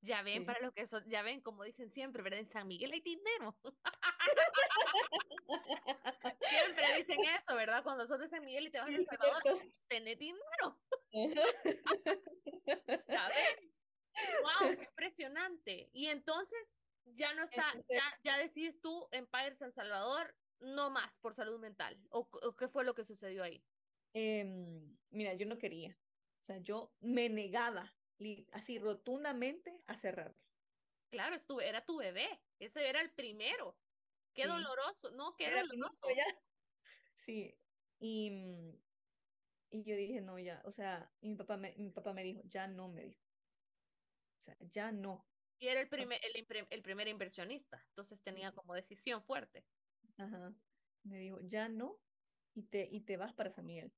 [0.06, 0.44] ya ven sí.
[0.46, 2.40] para lo que son, ya ven, como dicen siempre, ¿verdad?
[2.40, 3.58] En San Miguel hay dinero.
[6.48, 7.82] Siempre dicen eso, ¿verdad?
[7.82, 10.80] Cuando sos de San Miguel y te vas a Sí, es Salvador, tenés dinero.
[13.08, 13.72] Ya ven.
[14.42, 15.90] Wow, qué impresionante.
[15.92, 16.58] Y entonces
[17.04, 22.00] ya no está, ya, ya decides tú, Empire San Salvador, no más por salud mental.
[22.10, 23.64] ¿O, o qué fue lo que sucedió ahí?
[24.14, 25.98] em, mira, yo no quería.
[26.40, 27.94] O sea, yo me negaba
[28.52, 30.38] así rotundamente a cerrarlo.
[31.10, 32.44] Claro, estuve, era tu bebé.
[32.58, 33.80] Ese era el primero.
[34.34, 36.08] Qué Sí, doloroso, no, qué era doloroso.
[36.16, 36.24] ya.
[37.16, 37.60] Sí.
[37.98, 38.82] Y, mm,
[39.70, 40.62] y yo dije, no, ya.
[40.66, 43.22] O sea, y mi papá me, mi papá me dijo, ya no, me dijo.
[44.40, 45.28] O sea, ya no.
[45.58, 47.84] Y era el Pa- primer, el, el primer inversionista.
[47.90, 49.66] Entonces tenía como decisión fuerte.
[50.18, 50.54] Ajá.
[51.04, 52.02] Me dijo, ya no.
[52.54, 53.94] Y te, y te vas para San Miguel.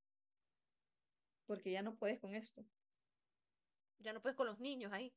[1.46, 2.64] Porque ya no puedes con esto.
[3.99, 5.13] Ya no puedes con los niños ahí.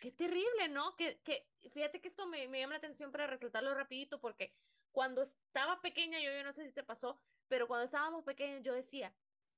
[0.00, 0.96] Qué terrible, ¿no?
[0.96, 4.52] Que, que fíjate que esto me, me llama la atención para resaltarlo rapidito porque
[4.92, 8.74] cuando estaba pequeña, yo, yo no sé si te pasó, pero cuando estábamos pequeños yo
[8.74, 9.14] decía,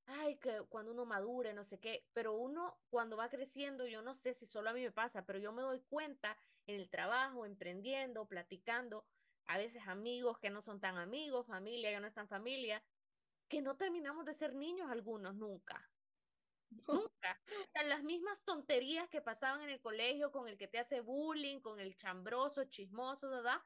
[0.07, 4.15] ay, que cuando uno madure, no sé qué, pero uno cuando va creciendo, yo no
[4.15, 7.45] sé si solo a mí me pasa, pero yo me doy cuenta en el trabajo,
[7.45, 9.05] emprendiendo, platicando,
[9.47, 12.83] a veces amigos que no son tan amigos, familia que no es tan familia,
[13.49, 15.91] que no terminamos de ser niños algunos nunca.
[16.71, 17.41] Nunca.
[17.69, 21.01] O sea, las mismas tonterías que pasaban en el colegio con el que te hace
[21.01, 23.59] bullying, con el chambroso, chismoso, ¿verdad?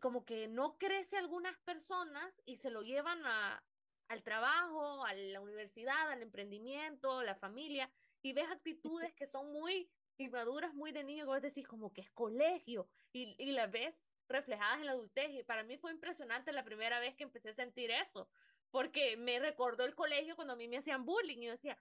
[0.00, 3.64] Como que no crece algunas personas y se lo llevan a,
[4.08, 7.90] al trabajo, a la universidad, al emprendimiento, la familia,
[8.22, 12.02] y ves actitudes que son muy inmaduras, muy de niño, que vos decís como que
[12.02, 15.30] es colegio, y, y las ves reflejadas en la adultez.
[15.32, 18.28] Y para mí fue impresionante la primera vez que empecé a sentir eso,
[18.70, 21.78] porque me recordó el colegio cuando a mí me hacían bullying, y yo decía,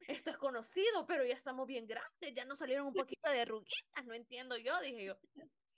[0.00, 4.04] esto es conocido, pero ya estamos bien grandes, ya nos salieron un poquito de ruguitas,
[4.06, 5.14] no entiendo yo, dije yo.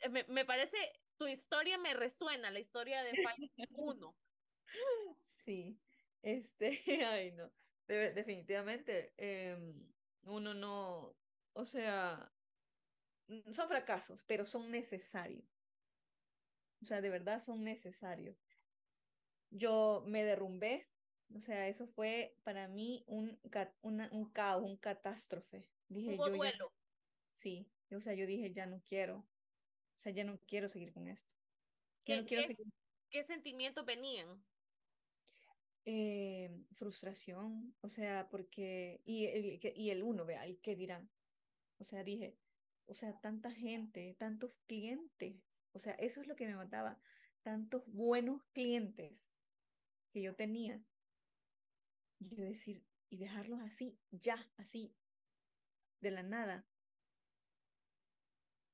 [0.00, 0.76] Eh, Me, me parece,
[1.16, 4.18] tu historia me resuena, la historia de Empire 1.
[5.44, 5.81] Sí.
[6.22, 7.52] Este, ay, no.
[7.87, 11.18] De- definitivamente, em, uno no,
[11.52, 12.33] o sea,
[13.52, 15.48] son fracasos, pero son necesarios.
[16.83, 18.38] O sea, de verdad son necesarios.
[19.50, 20.95] Yo me derrumbé,
[21.35, 23.41] o sea, eso fue para mí un,
[23.83, 25.75] una- un caos, un catástrofe.
[25.89, 26.73] Dije, Hubo yo ya, duelo.
[27.33, 29.31] sí, o sea, yo dije, ya no quiero, o
[29.97, 31.35] sea, ya no quiero seguir con esto.
[32.07, 32.67] Ya no ¿Qué, quiero qué, seguir.
[33.11, 34.47] qué sentimientos venían?
[35.85, 41.12] eh, frustración, o sea, porque, y el, y el uno, vea, el qué dirán.
[41.79, 42.41] O sea, dije,
[42.87, 47.01] o sea, tanta gente, tantos clientes, o sea, eso es lo que me mataba,
[47.43, 49.21] tantos buenos clientes
[50.12, 50.87] que yo tenía,
[52.18, 54.94] yo decir, y dejarlos así, ya, así,
[56.00, 56.64] de la nada.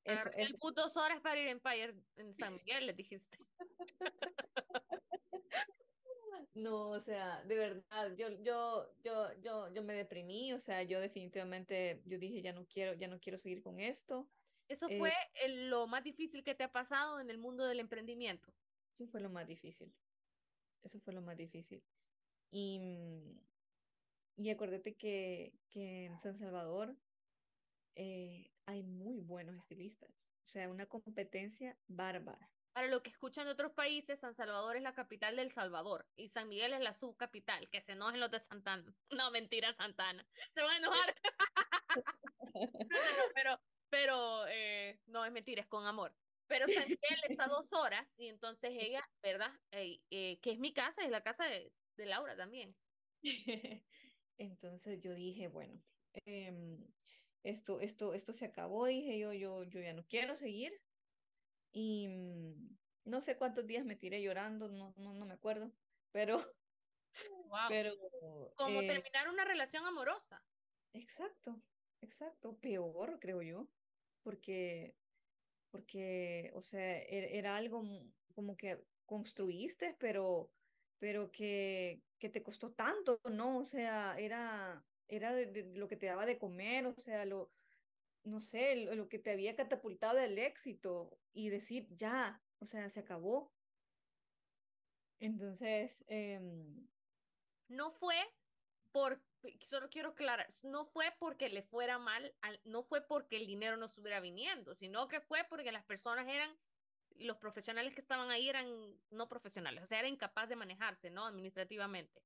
[0.04, 3.38] Eso, bus dos horas para ir a Empire en San Miguel, le dijiste.
[6.54, 11.00] No, o sea, de verdad, yo, yo, yo, yo, yo me deprimí, o sea, yo
[11.00, 14.28] definitivamente, yo dije, ya no quiero, ya no quiero seguir con esto.
[14.68, 18.52] ¿Eso fue eh, lo más difícil que te ha pasado en el mundo del emprendimiento?
[18.94, 19.94] Eso fue lo más difícil.
[20.82, 21.82] Eso fue lo más difícil.
[22.52, 22.78] Y,
[24.36, 26.94] y acuérdate que, que en San Salvador
[27.96, 30.10] eh, hay muy buenos estilistas.
[30.46, 32.50] O sea, una competencia bárbara.
[32.74, 36.28] Para lo que escuchan de otros países, San Salvador es la capital del Salvador y
[36.28, 37.68] San Miguel es la subcapital.
[37.70, 38.94] Que se enojen los de Santana.
[39.10, 40.26] No, mentira, Santana.
[40.54, 41.14] Se van a enojar.
[43.34, 46.14] pero, pero eh, no es mentira, es con amor.
[46.46, 49.52] Pero San Miguel está dos horas y entonces ella, ¿verdad?
[49.70, 52.76] Eh, eh, que es mi casa, es la casa de, de Laura también.
[54.38, 55.82] entonces yo dije, bueno,
[56.26, 56.78] eh,
[57.42, 60.72] esto, esto, esto se acabó, dije yo, yo, yo ya no quiero seguir.
[61.72, 65.72] Y mm, no sé cuántos días me tiré llorando, no, no, no me acuerdo,
[66.10, 66.38] pero...
[67.44, 67.68] Wow.
[67.68, 67.94] pero
[68.56, 70.42] Como eh, terminar una relación amorosa.
[70.94, 71.62] Exacto,
[72.00, 73.68] exacto, peor creo yo,
[74.22, 74.96] porque,
[75.70, 77.82] porque, o sea, era, era algo
[78.34, 80.50] como que construiste, pero,
[81.02, 83.58] pero que, que te costó tanto, ¿no?
[83.58, 87.50] O sea, era, era de, lo que te daba de comer, o sea, lo,
[88.22, 93.00] no sé, lo, que te había catapultado del éxito y decir, ya, o sea, se
[93.00, 93.52] acabó.
[95.18, 96.86] Entonces, em,
[97.66, 98.14] no fue
[98.92, 99.20] por,
[99.68, 103.86] solo quiero aclarar, no fue porque le fuera mal, no fue porque el dinero no
[103.86, 106.56] estuviera viniendo, sino que fue porque las personas eran,
[107.18, 108.66] los profesionales que estaban ahí eran
[109.10, 111.26] no profesionales, o sea, eran incapaces de manejarse, ¿no?
[111.26, 112.22] Administrativamente.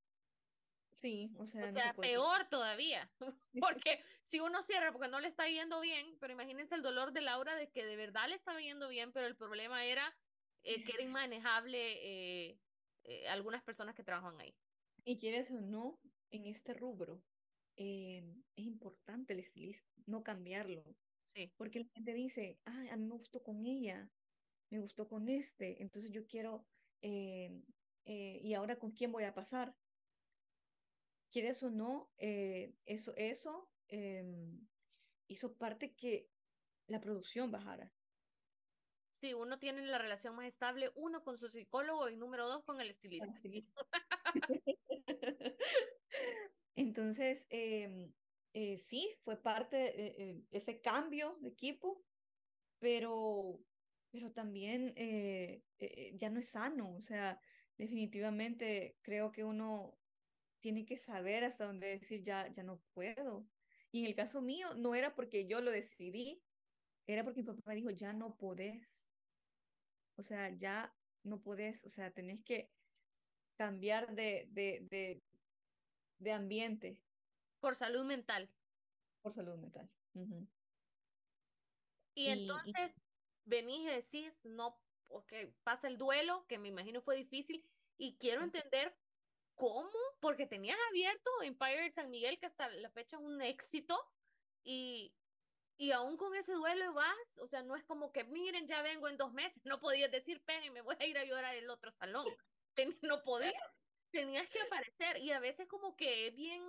[0.93, 3.09] Sí, o sea, o sea peor todavía,
[3.61, 7.21] porque si uno cierra porque no le está yendo bien, pero imagínense el dolor de
[7.21, 10.15] Laura de que de verdad le estaba yendo bien, pero el problema era
[10.63, 12.59] eh, que era inmanejable eh,
[13.03, 14.55] eh, algunas personas que trabajan ahí.
[15.05, 15.99] Y quieres o no,
[16.31, 17.21] en este rubro
[17.75, 18.23] es
[18.55, 20.83] importante el estilista, no cambiarlo.
[21.35, 21.53] Sí.
[21.57, 24.09] Porque la gente dice, ah, a mí me gustó con ella,
[24.69, 26.67] me gustó con este, entonces yo quiero,
[27.01, 29.75] ¿y ahora con quién voy a pasar?
[31.31, 34.67] quieres o no, eh, eso, eso em,
[35.27, 36.31] hizo parte que
[36.87, 37.93] la producción bajara.
[39.21, 42.79] Sí, uno tiene la relación más estable, uno con su psicólogo y número dos con
[42.81, 43.27] el estilista.
[46.75, 48.13] Entonces, em,
[48.53, 52.05] eh, sí, fue parte de eh, ese cambio de equipo,
[52.79, 53.59] pero,
[54.11, 54.93] pero también
[56.15, 57.39] ya no es sano, o sea,
[57.77, 59.97] definitivamente creo que uno
[60.59, 63.47] tiene que saber hasta dónde decir ya, ya no puedo.
[63.91, 66.41] Y en el caso mío, no era porque yo lo decidí,
[67.05, 68.85] era porque mi papá me dijo, ya no podés.
[70.17, 70.93] O sea, ya
[71.23, 72.69] no podés, o sea, tenés que
[73.55, 75.21] cambiar de, de, de,
[76.19, 76.97] de ambiente.
[77.59, 78.49] Por salud mental.
[79.21, 79.89] Por salud mental.
[82.15, 82.91] y, entonces
[83.47, 85.33] venís y decís, no, ok,
[85.63, 87.65] pasa el duelo, que me imagino fue difícil,
[87.97, 88.95] y quiero entender
[89.57, 89.89] ¿cómo?
[90.21, 93.99] Porque tenías abierto Empire San Miguel, que hasta la fecha es un éxito,
[94.63, 95.15] y,
[95.77, 99.09] y aún con ese duelo vas, o sea, no es como que, miren, ya vengo
[99.09, 102.27] en dos meses, no podías decir, me voy a ir a llorar el otro salón,
[103.01, 103.53] no podías,
[104.11, 106.63] tenías que aparecer, y a veces como que bien,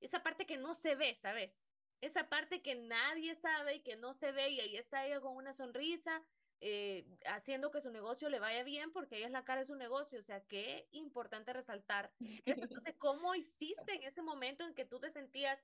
[0.00, 1.52] esa parte que no se ve, ¿sabes?
[2.00, 5.36] Esa parte que nadie sabe y que no se ve, y ahí está ella con
[5.36, 6.22] una sonrisa,
[6.60, 9.76] eh, haciendo que su negocio le vaya bien porque ella es la cara de su
[9.76, 10.20] negocio.
[10.20, 12.14] O sea, qué importante resaltar.
[12.44, 15.58] Entonces, ¿cómo hiciste en ese momento en que tú te sentías?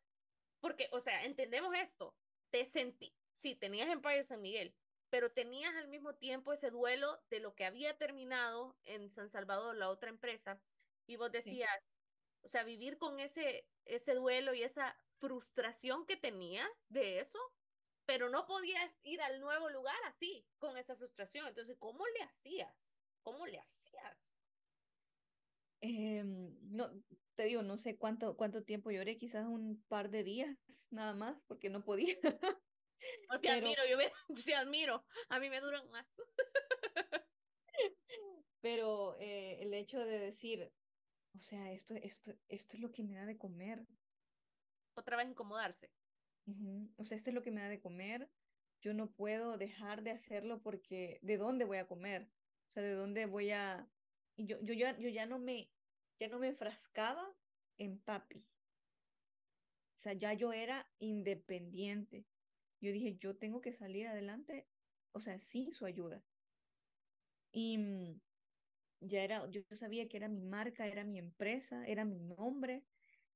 [0.61, 2.17] Porque, o sea, entendemos esto.
[2.51, 4.77] Te sentí, sí, tenías Empire San Miguel,
[5.09, 9.75] pero tenías al mismo tiempo ese duelo de lo que había terminado en San Salvador,
[9.77, 10.63] la otra empresa,
[11.07, 11.71] y vos decías,
[12.43, 17.39] o sea, vivir con ese, ese duelo y esa frustración que tenías de eso,
[18.07, 21.47] pero no podías ir al nuevo lugar así, con esa frustración.
[21.47, 22.77] Entonces, ¿cómo le hacías?
[23.23, 24.19] ¿Cómo le hacías?
[25.81, 26.91] Em, no,
[27.37, 30.57] te digo, no sé cuánto, cuánto tiempo lloré, quizás un par de días
[30.91, 32.17] nada más, porque no podía.
[33.41, 33.99] te admiro, yo
[34.45, 36.07] te admiro, a mí me duran más.
[38.61, 40.73] pero eh, el hecho de decir,
[41.39, 43.87] o sea, esto, esto, esto es lo que me da de comer.
[44.95, 45.91] Otra vez incomodarse.
[46.97, 48.29] O sea, esto es lo que me da de comer.
[48.81, 52.29] Yo no puedo dejar de hacerlo porque ¿de dónde voy a comer?
[52.69, 53.89] O sea, ¿de dónde voy a...?
[54.37, 55.71] Y yo, yo, ya, yo ya no me,
[56.19, 57.25] ya no me enfrascaba
[57.79, 58.45] en papi.
[59.99, 62.27] O sea, ya yo era independiente.
[62.81, 64.67] Yo dije, yo tengo que salir adelante,
[65.13, 66.25] o sea, sin su ayuda.
[67.53, 68.21] Y,
[69.01, 72.85] ya era, yo sabía que era mi marca, era mi empresa, era mi nombre,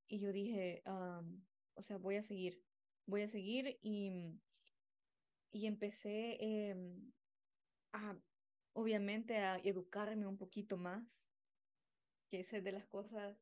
[0.08, 2.64] y yo dije, o sea, voy a seguir,
[3.06, 4.40] voy a seguir y,
[5.52, 7.12] y empecé em,
[7.92, 8.16] a,
[8.72, 11.04] obviamente, a educarme un poquito más,
[12.30, 13.36] que esa es de las cosas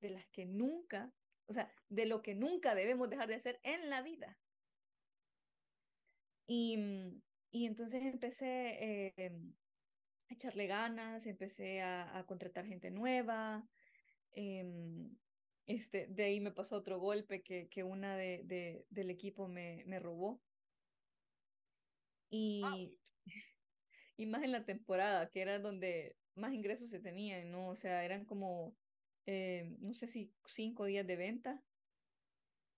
[0.00, 1.14] de las que nunca,
[1.46, 4.40] o sea, de lo que nunca debemos dejar de hacer en la vida.
[6.46, 6.76] Y,
[7.50, 9.54] y entonces empecé em,
[10.28, 13.68] a echarle ganas, empecé a, a contratar gente nueva.
[14.32, 15.16] Em,
[15.66, 19.84] este, de ahí me pasó otro golpe que, que una de, de, del equipo me,
[19.86, 20.44] me robó.
[22.30, 23.00] Y,
[24.16, 27.68] y más en la temporada, que era donde más ingresos se tenían, ¿no?
[27.70, 28.78] O sea, eran como,
[29.26, 31.64] eh, no sé si cinco días de venta,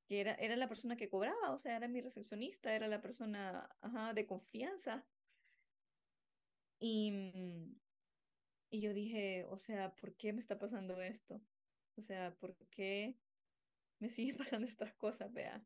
[0.08, 3.76] que era, era la persona que cobraba, o sea, era mi recepcionista, era la persona
[3.80, 5.08] ajá, de confianza.
[6.78, 7.80] Y, mm,
[8.70, 11.42] y yo dije, o sea, ¿por qué me está pasando esto?
[11.96, 13.14] O sea, ¿por qué
[13.98, 15.64] me siguen pasando estas cosas, vea?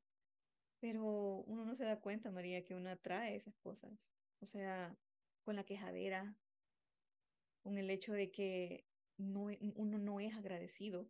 [0.80, 1.04] Pero
[1.46, 3.92] uno no se da cuenta, María, que uno atrae esas cosas.
[4.40, 4.96] O sea,
[5.42, 6.34] con la quejadera,
[7.62, 8.86] con el hecho de que
[9.18, 11.06] no, e, uno no es agradecido.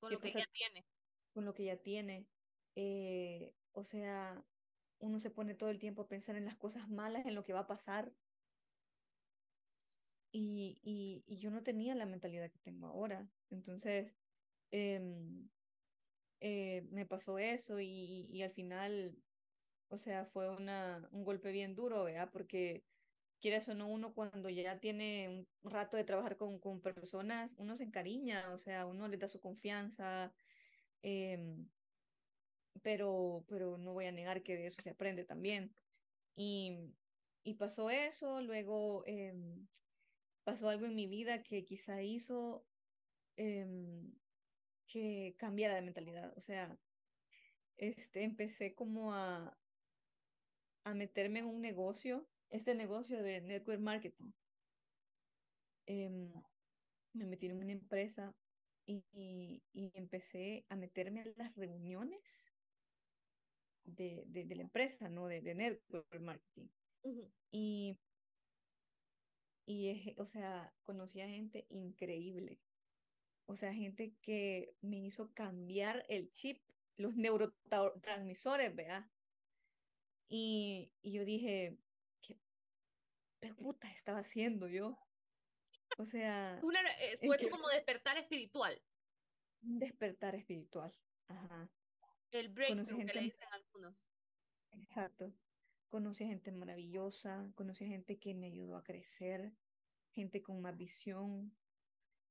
[0.00, 0.84] Con lo que ya tiene.
[1.32, 2.26] Con lo que ya tiene.
[2.76, 4.44] Eh, o sea,
[4.98, 7.54] uno se pone todo el tiempo a pensar en las cosas malas, en lo que
[7.54, 8.12] va a pasar.
[10.32, 13.28] Y, y, y yo no tenía la mentalidad que tengo ahora.
[13.50, 14.16] Entonces,
[14.70, 15.50] em,
[16.40, 19.16] eh, me pasó eso y, al final,
[19.88, 22.30] o sea, fue un golpe bien duro, ¿verdad?
[22.32, 22.86] Porque
[23.40, 27.76] quieres o no, uno cuando ya tiene un rato de trabajar con, con personas, uno
[27.76, 30.32] se encariña, o sea, uno le da su confianza,
[31.02, 31.70] em,
[32.82, 35.74] pero, pero no voy a negar que de eso se aprende también.
[36.36, 36.94] Y,
[37.44, 39.68] y pasó eso, luego em,
[40.44, 42.64] pasó algo en mi vida que quizá hizo
[43.36, 44.12] em,
[44.86, 46.76] que cambiara de mentalidad, o sea,
[47.76, 49.56] este, empecé como a,
[50.84, 54.32] a meterme en un negocio este negocio de network marketing.
[55.86, 56.32] Em,
[57.14, 58.34] me metí en una empresa
[58.86, 62.20] y, y, empecé a meterme en las reuniones
[63.84, 65.26] de, de, de la empresa, ¿no?
[65.26, 66.68] De, de network marketing.
[67.52, 67.96] Y,
[69.70, 72.58] y, o sea, conocí a gente increíble.
[73.46, 76.60] O sea, gente que me hizo cambiar el chip,
[76.96, 79.06] los neurotransmisores, ¿verdad?
[80.28, 81.78] Y, y yo dije,
[82.20, 84.98] ¿qué puta estaba haciendo yo?
[85.98, 86.60] O sea...
[87.00, 88.80] Eh, fue como despertar espiritual.
[89.62, 90.92] Un despertar espiritual,
[91.28, 91.70] ajá.
[92.32, 93.94] El breakthrough que le dicen algunos.
[94.72, 95.32] Exacto.
[95.90, 99.52] Conocí a gente maravillosa, conocí a gente que me ayudó a crecer,
[100.14, 101.52] gente con más visión.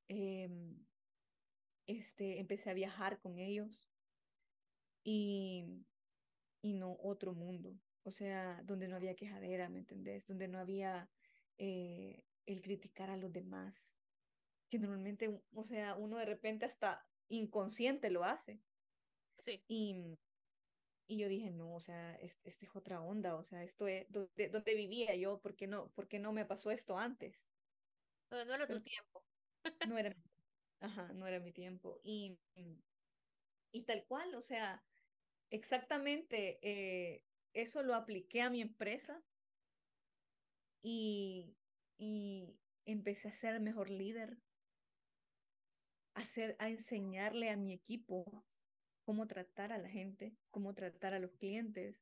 [0.07, 0.76] Em,
[1.86, 3.91] este, empecé a viajar con ellos
[5.03, 5.66] y,
[6.62, 10.26] y no otro mundo o sea, donde no había quejadera, ¿me entendés?
[10.28, 11.10] Donde no había
[11.57, 13.76] eh, el criticar a los demás,
[14.70, 18.60] que normalmente, o sea, uno de repente hasta inconsciente lo hace.
[19.38, 19.64] Sí.
[19.68, 20.18] Y,
[21.10, 24.49] y yo dije, no, o sea, esta es otra onda, o sea, esto es, donde,
[24.49, 25.39] donde vivía yo?
[25.41, 27.36] ¿Por qué, no, ¿Por qué no me pasó esto antes?
[28.30, 29.24] No, era tu tiempo.
[29.88, 30.16] no era,
[30.80, 31.99] ajá, no era mi tiempo.
[32.03, 32.38] Y,
[33.72, 34.84] y tal cual, o sea,
[35.49, 39.20] exactamente, eh, eso lo apliqué a mi empresa
[40.84, 41.55] y,
[41.97, 42.53] y
[42.86, 44.38] empecé a ser mejor líder,
[46.14, 46.22] a,
[46.60, 48.45] a enseñarle a mi equipo
[49.10, 51.99] cómo tratar a la gente, cómo tratar a los clientes,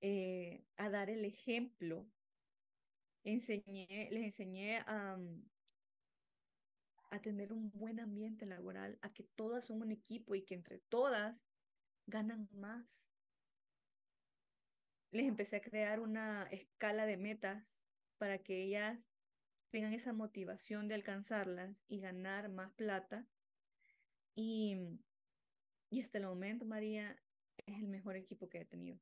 [0.00, 2.06] eh, a dar el ejemplo.
[3.24, 5.18] Enseñé, les enseñé a,
[7.10, 10.78] a tener un buen ambiente laboral, a que todas son un equipo y que entre
[10.78, 11.44] todas
[12.06, 12.86] ganan más
[15.10, 17.82] les empecé a crear una escala de metas
[18.16, 19.00] para que ellas
[19.70, 23.26] tengan esa motivación de alcanzarlas y ganar más plata.
[24.36, 25.00] Y,
[25.90, 27.16] y hasta el momento, María,
[27.66, 28.98] es el mejor equipo que he tenido.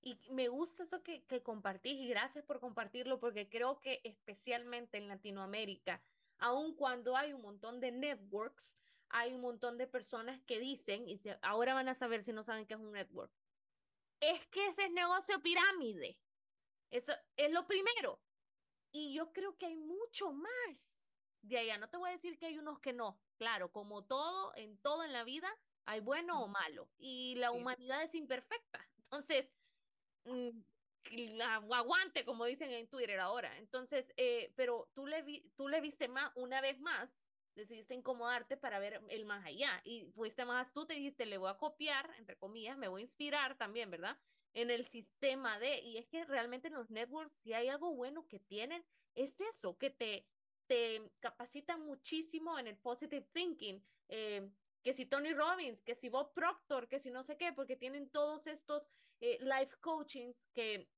[0.00, 4.98] Y me gusta eso que, que compartís y gracias por compartirlo porque creo que especialmente
[4.98, 6.02] en Latinoamérica,
[6.38, 8.76] aun cuando hay un montón de networks,
[9.10, 12.66] hay un montón de personas que dicen, y ahora van a saber si no saben
[12.66, 13.32] qué es un network,
[14.20, 16.18] es que ese es negocio pirámide.
[16.90, 18.20] Eso es lo primero.
[18.92, 21.10] Y yo creo que hay mucho más
[21.42, 21.78] de allá.
[21.78, 23.18] No te voy a decir que hay unos que no.
[23.36, 25.48] Claro, como todo, en todo en la vida,
[25.84, 26.90] hay bueno o malo.
[26.98, 28.80] Y la humanidad es imperfecta.
[28.98, 29.52] Entonces,
[30.24, 30.62] mm,
[31.42, 33.56] aguante, como dicen en Twitter ahora.
[33.58, 37.22] Entonces, eh, pero tú le, vi, tú le viste más, una vez más,
[37.54, 41.50] decidiste incomodarte para ver el más allá y fuiste más astuta y dijiste, le voy
[41.50, 44.18] a copiar, entre comillas, me voy a inspirar también, ¿verdad?
[44.54, 48.26] En el sistema de, y es que realmente en los networks, si hay algo bueno
[48.28, 50.26] que tienen, es eso, que te,
[50.66, 53.84] te capacitan muchísimo en el positive thinking.
[54.08, 54.50] Eh,
[54.82, 58.10] que si Tony Robbins, que si Bob Proctor, que si no sé qué, porque tienen
[58.10, 58.88] todos estos
[59.20, 60.88] eh, life coachings que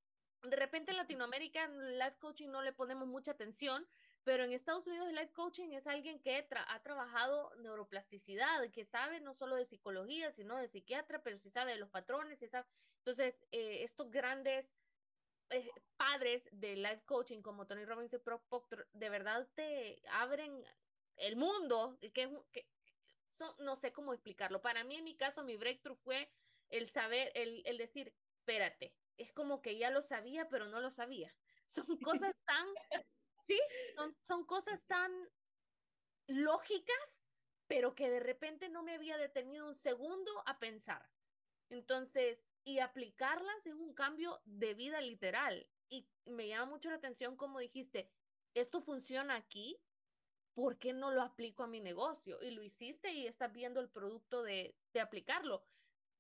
[0.43, 3.87] de repente en Latinoamérica life coaching no le ponemos mucha atención,
[4.25, 9.21] pero en Estados Unidos el life coaching es alguien que ha trabajado neuroplasticidad, que sabe
[9.21, 12.67] no solo de psicología, sino de psiquiatra, pero sí sabe de los patrones, y sabe.
[12.99, 14.75] Entonces, eh, estos grandes
[15.51, 20.65] eh, padres de life coaching como Tony Robbins y Proctor, de verdad te abren
[21.17, 22.11] el mundo, que,
[22.51, 22.67] que
[23.59, 24.61] no sé cómo explicarlo.
[24.63, 26.31] Para mí, en mi caso, mi breakthrough fue
[26.71, 30.91] el saber, el, el decir, espérate, es como que ya lo sabía, pero no lo
[30.91, 31.35] sabía.
[31.67, 32.69] Son cosas tan,
[33.43, 33.61] sí,
[33.97, 35.11] son, son cosas tan
[36.27, 36.97] lógicas,
[37.67, 41.11] pero que de repente no me había detenido un segundo a pensar.
[41.71, 45.69] Entonces, y aplicarlas es un cambio de vida literal.
[45.89, 48.11] Y me llama mucho la atención como dijiste,
[48.55, 49.81] esto funciona aquí,
[50.55, 52.41] ¿por qué no lo aplico a mi negocio?
[52.43, 55.67] Y lo hiciste y estás viendo el producto de, de aplicarlo.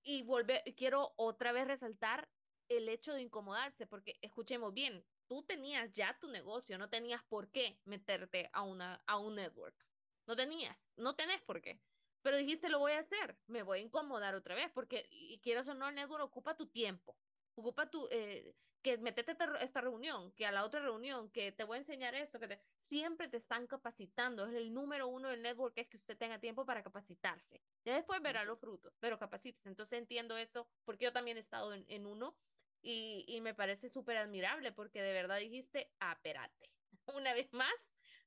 [0.02, 2.28] Y volver, quiero otra vez resaltar
[2.68, 7.50] el hecho de incomodarse, porque escuchemos bien, tú tenías ya tu negocio, no tenías por
[7.50, 9.76] qué meterte a, una, a un network.
[10.26, 11.80] No tenías, no tenés por qué.
[12.22, 15.68] Pero dijiste, lo voy a hacer, me voy a incomodar otra vez, porque y quieras
[15.68, 17.18] o no, el network ocupa tu tiempo,
[17.56, 21.64] ocupa tu, eh, que metete a esta reunión, que a la otra reunión, que te
[21.64, 22.60] voy a enseñar esto, que te...
[22.82, 24.46] siempre te están capacitando.
[24.46, 27.62] Es el número uno del network es que usted tenga tiempo para capacitarse.
[27.84, 29.64] Ya después verá los frutos, pero capacites.
[29.64, 32.36] Entonces entiendo eso porque yo también he estado en, en uno
[32.82, 36.70] y, y, me parece súper admirable porque de verdad dijiste, apérate.
[37.16, 37.72] Una vez más,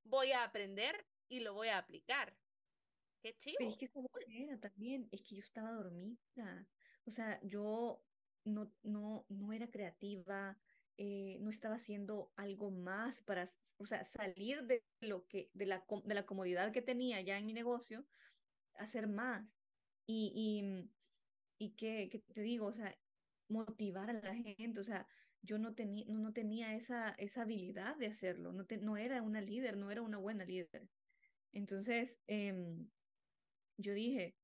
[0.04, 2.36] voy a aprender y lo voy a aplicar.
[3.22, 3.58] Qué chido.
[3.60, 6.68] Pero es que esa era también, es que yo estaba dormida.
[7.06, 8.02] O sea, yo
[8.48, 10.58] no, no, no era creativa,
[10.98, 15.86] eh, no estaba haciendo algo más para, o sea, salir de lo que, de la,
[16.04, 18.06] de la comodidad que tenía ya en mi negocio,
[18.76, 19.60] hacer más.
[20.08, 20.90] Y, y,
[21.60, 22.98] y que, te digo, o sea,
[23.50, 25.08] motivar a la gente, o sea,
[25.42, 29.42] yo no, tenía no, no tenía esa, esa habilidad de hacerlo, no, no era una
[29.42, 30.90] líder, no era una buena líder.
[31.54, 32.54] Entonces, eh,
[33.78, 34.36] yo dije,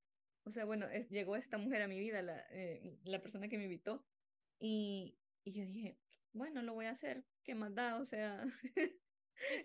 [0.45, 3.57] o sea, bueno, es, llegó esta mujer a mi vida, la, eh, la persona que
[3.57, 4.05] me invitó,
[4.59, 5.97] y, y, yo dije,
[6.33, 7.99] bueno, lo voy a hacer, ¿qué más da?
[7.99, 8.43] O sea,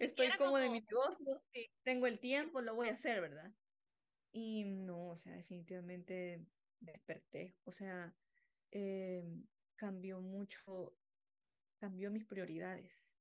[0.00, 1.42] estoy como de mi negocio,
[1.82, 3.52] tengo el tiempo, lo voy a hacer, ¿verdad?
[4.32, 6.46] Y no, o sea, definitivamente
[6.80, 8.14] desperté, o sea,
[8.70, 9.24] eh,
[9.76, 10.96] cambió mucho,
[11.80, 13.14] cambió mis prioridades.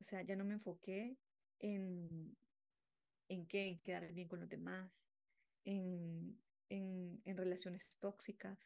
[0.00, 1.18] O sea, ya no me enfoqué
[1.58, 2.36] en,
[3.28, 4.90] en qué, en quedar bien con los demás,
[5.64, 8.58] en, en, en relaciones tóxicas.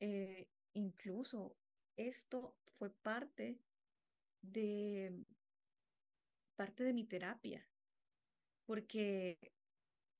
[0.00, 1.58] Eh, incluso
[1.96, 3.60] esto fue parte
[4.42, 5.24] de
[6.56, 7.70] parte de mi terapia,
[8.66, 9.54] porque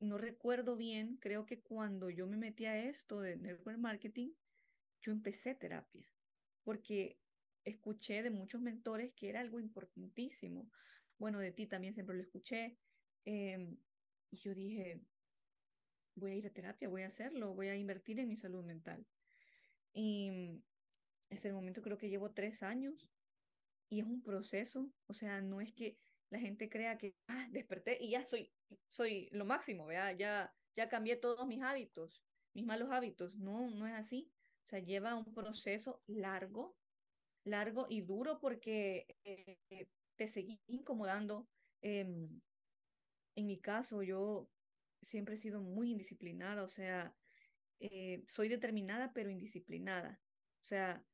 [0.01, 4.35] no recuerdo bien, creo que cuando yo me metí a esto de network marketing,
[5.03, 6.09] yo empecé terapia,
[6.63, 7.21] porque
[7.65, 10.71] escuché de muchos mentores que era algo importantísimo.
[11.19, 12.79] Bueno, de ti también siempre lo escuché.
[13.25, 13.77] Eh,
[14.31, 15.03] y yo dije,
[16.15, 19.07] voy a ir a terapia, voy a hacerlo, voy a invertir en mi salud mental.
[19.93, 20.31] Y
[21.31, 23.11] hasta el momento creo que llevo tres años
[23.89, 25.99] y es un proceso, o sea, no es que
[26.31, 28.55] la gente crea que ah, desperté y ya soy,
[28.89, 29.91] soy lo máximo.
[29.91, 33.35] Ya, ya cambié todos mis hábitos, mis malos hábitos.
[33.35, 34.31] No, no es así.
[34.65, 36.79] O sea, lleva un proceso largo,
[37.45, 41.49] largo y duro porque eh, te seguís incomodando.
[41.81, 42.07] Eh,
[43.39, 44.53] en mi caso, yo
[45.03, 47.17] siempre he sido muy indisciplinada, o sea,
[47.81, 50.25] eh, soy determinada pero indisciplinada.
[50.63, 51.07] O sea,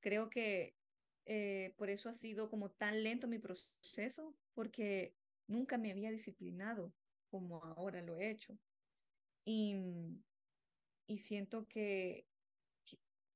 [0.00, 0.80] creo que
[1.26, 6.96] eh, por eso ha sido como tan lento mi proceso, porque nunca me había disciplinado
[7.30, 8.58] como ahora lo he hecho.
[9.44, 9.76] Y,
[11.06, 12.28] y siento que,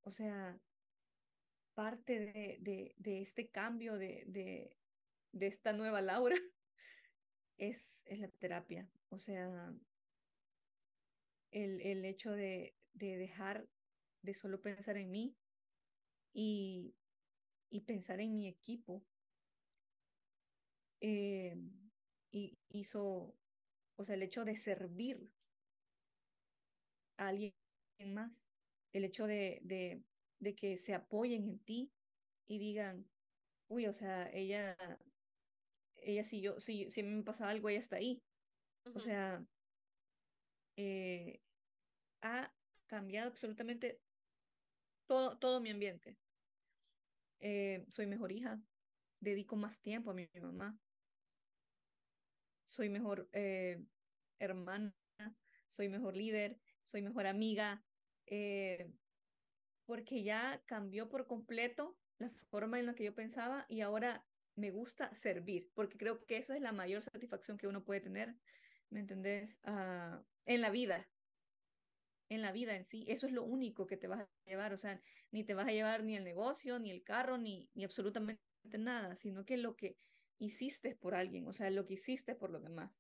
[0.03, 0.61] o sea,
[1.75, 4.79] parte de, de, de este cambio de, de,
[5.33, 6.37] de esta nueva Laura
[7.57, 8.89] es, es la terapia.
[9.11, 9.73] O sea,
[11.53, 13.69] el, el hecho de, de, dejar
[14.23, 15.37] de solo pensar en mí
[16.35, 16.95] y,
[17.71, 19.05] y pensar en mi equipo.
[21.01, 21.57] Eh,
[22.31, 23.35] y hizo,
[23.97, 25.31] o sea, el hecho de servir
[27.17, 27.55] a alguien
[28.15, 28.33] más,
[28.93, 30.03] el hecho de, de,
[30.41, 31.93] de que se apoyen en ti
[32.47, 33.07] y digan,
[33.69, 34.77] uy, o sea, ella,
[36.03, 38.23] ella si yo, si, si me pasa algo, ella está ahí.
[38.95, 39.45] O sea,
[40.77, 41.41] eh,
[42.23, 42.53] ha
[42.87, 44.01] cambiado absolutamente
[45.07, 46.19] todo, todo mi ambiente.
[47.41, 48.61] Eh, soy mejor hija,
[49.21, 50.79] dedico más tiempo a mi, mamá,
[52.65, 53.85] soy mejor eh,
[54.39, 54.95] hermana,
[55.69, 57.85] soy mejor líder, soy mejor amiga,
[58.27, 58.93] eh,
[59.87, 64.25] porque ya cambió por completo la forma en la que yo pensaba y ahora
[64.57, 68.37] me gusta servir, porque creo que eso es la mayor satisfacción que uno puede tener,
[68.91, 69.59] ¿me entendés?
[69.65, 71.09] Ah, en la vida,
[72.29, 73.05] en la vida en sí.
[73.09, 75.01] Eso es lo único que te vas a llevar, o sea,
[75.31, 78.41] ni te vas a llevar ni el negocio, ni el carro, ni, ni absolutamente
[78.79, 79.97] nada, sino que lo que
[80.39, 82.91] hiciste por alguien, o sea, lo que hiciste por los demás.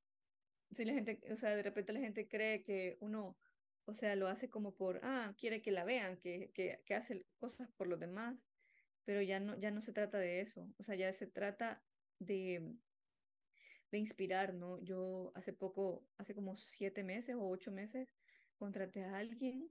[0.70, 3.36] Si la gente, o sea, de repente la gente cree que uno,
[3.84, 7.26] o sea, lo hace como por, ah, quiere que la vean, que, que, que hace
[7.38, 8.36] cosas por los demás,
[9.04, 11.82] pero ya no, ya no se trata de eso, o sea, ya se trata
[12.18, 12.74] de,
[13.90, 14.82] de inspirar, ¿no?
[14.82, 18.14] Yo hace poco, hace como siete meses o ocho meses,
[18.56, 19.70] contraté a alguien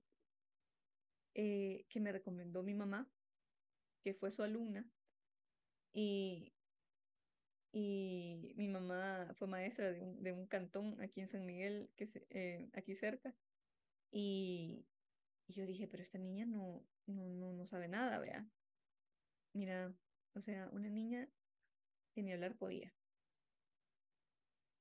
[1.34, 3.10] eh, que me recomendó mi mamá,
[4.04, 4.86] que fue su alumna,
[5.94, 6.54] y,
[7.72, 12.08] y mi mamá fue maestra de un, de un cantón aquí en San Miguel, que
[12.08, 13.34] se, eh, aquí cerca,
[14.12, 14.86] y,
[15.48, 18.46] y, yo dije, pero esta niña no, no, no, no sabe nada, vea.
[19.54, 19.94] Mira,
[20.36, 21.30] o sea, una niña
[22.14, 22.94] que ni hablar podía.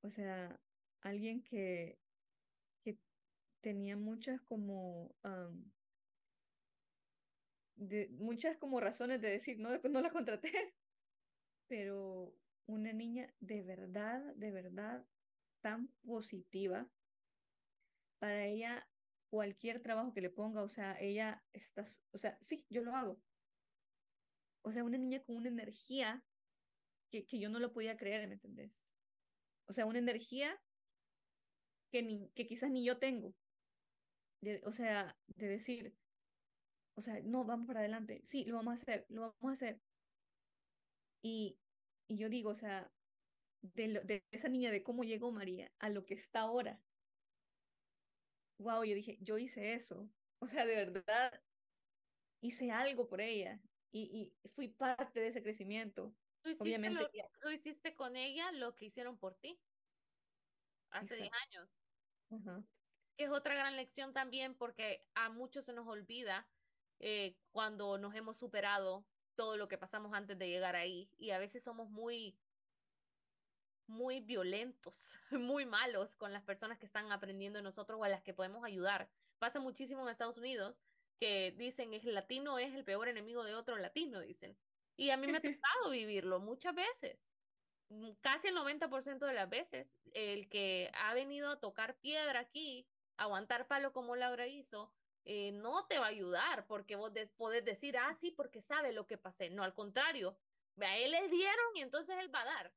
[0.03, 0.61] O sea,
[1.03, 1.99] alguien que,
[2.85, 2.99] que
[3.63, 5.15] tenía muchas como
[7.77, 10.51] de, muchas como razones de decir no, no la contraté,
[11.69, 12.35] pero
[12.67, 15.07] una niña de verdad, de verdad
[15.63, 16.89] tan positiva.
[18.21, 18.87] Para ella,
[19.31, 23.21] cualquier trabajo que le ponga, o sea, ella está, o sea, sí, yo lo hago.
[24.63, 26.23] O sea, una niña con una energía
[27.11, 28.73] que, que yo no lo podía creer, ¿me entendés?
[29.67, 30.61] O sea, una energía
[31.91, 33.35] que, ni, que quizás ni yo tengo.
[34.65, 35.95] o sea, de decir,
[36.97, 39.81] o sea, no, vamos para adelante, sí, lo vamos a hacer, lo vamos a hacer.
[41.23, 41.59] Y,
[42.09, 42.91] y yo digo, o sea,
[43.63, 46.81] de, lo, de esa niña, de cómo llegó María a lo que está ahora.
[48.59, 50.09] Wow, yo dije, yo hice eso.
[50.43, 51.33] O sea, de verdad,
[52.43, 53.61] hice algo por ella
[53.93, 56.15] y, y fui parte de ese crecimiento.
[56.59, 57.07] Obviamente.
[57.43, 59.61] Lo, hiciste con ella lo que hicieron por ti
[60.91, 61.69] hace 10 años.
[63.17, 66.49] Que es otra gran lección también porque a muchos se nos olvida
[67.01, 71.39] eh, cuando nos hemos superado todo lo que pasamos antes de llegar ahí y a
[71.39, 72.39] veces somos muy
[73.87, 78.23] muy violentos, muy malos con las personas que están aprendiendo de nosotros o a las
[78.23, 79.11] que podemos ayudar.
[79.39, 80.77] Pasa muchísimo en Estados Unidos
[81.21, 84.57] que dicen el latino es el peor enemigo de otro latino, dicen.
[84.97, 87.19] Y a mí me ha tocado vivirlo muchas veces.
[87.91, 92.89] Mm, casi el 90% de las veces, el que ha venido a tocar piedra aquí,
[93.17, 94.93] aguantar palo como Laura hizo,
[95.25, 99.07] eh, no te va a ayudar porque vos podés decir, ah, sí, porque sabe lo
[99.07, 99.51] que pasé.
[99.51, 100.39] No, al contrario,
[100.81, 102.73] a él le dieron y entonces él va a dar.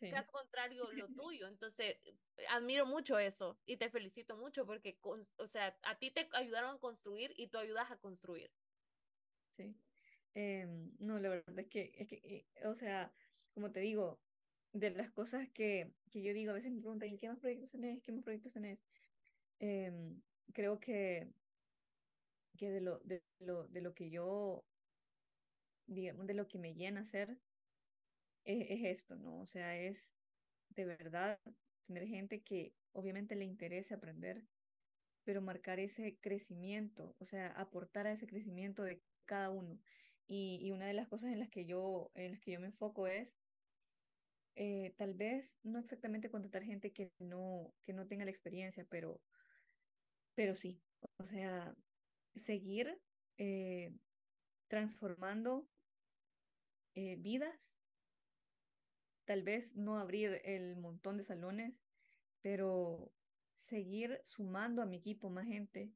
[0.00, 1.46] Mm, caso contrario, lo tuyo.
[1.48, 1.98] Entonces,
[2.48, 6.80] admiro mucho eso y te felicito mucho porque, o sea, a ti te ayudaron a
[6.80, 8.54] construir y tú ayudas a construir.
[9.56, 9.76] Sí.
[10.34, 13.14] Em, no, la verdad es que, es que eh, o sea,
[13.54, 14.24] como te digo,
[14.72, 18.02] de las cosas que, que yo digo, a veces me preguntan, ¿qué más proyectos tenés?
[18.02, 18.80] ¿Qué más proyectos tenés?
[19.60, 19.92] Eh,
[20.54, 21.34] creo que,
[22.56, 24.68] que de, lo, de, lo, de lo que yo,
[25.86, 27.40] digamos, de lo que me llena hacer,
[28.44, 29.40] es, es esto, ¿no?
[29.40, 30.12] O sea, es
[30.70, 31.40] de verdad
[31.86, 34.48] tener gente que obviamente le interese aprender,
[35.24, 39.80] pero marcar ese crecimiento, o sea, aportar a ese crecimiento de cada uno.
[40.26, 42.68] Y, y una de las cosas en las que yo, en las que yo me
[42.68, 43.40] enfoco es
[44.56, 49.22] eh, tal vez no exactamente contratar gente que no, que no tenga la experiencia, pero,
[50.34, 50.82] pero sí,
[51.18, 51.74] o sea,
[52.34, 53.00] seguir
[53.38, 53.98] eh,
[54.68, 55.70] transformando
[56.94, 57.58] eh, vidas,
[59.30, 61.80] tal vez no abrir el montón de salones,
[62.40, 63.12] pero
[63.60, 65.92] seguir sumando a mi equipo más gente,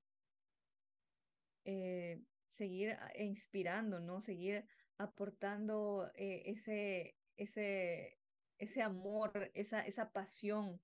[2.52, 4.20] seguir inspirando, ¿no?
[4.20, 4.66] Seguir
[4.98, 8.20] aportando ese, ese,
[8.56, 10.80] ese amor, esa, esa pasión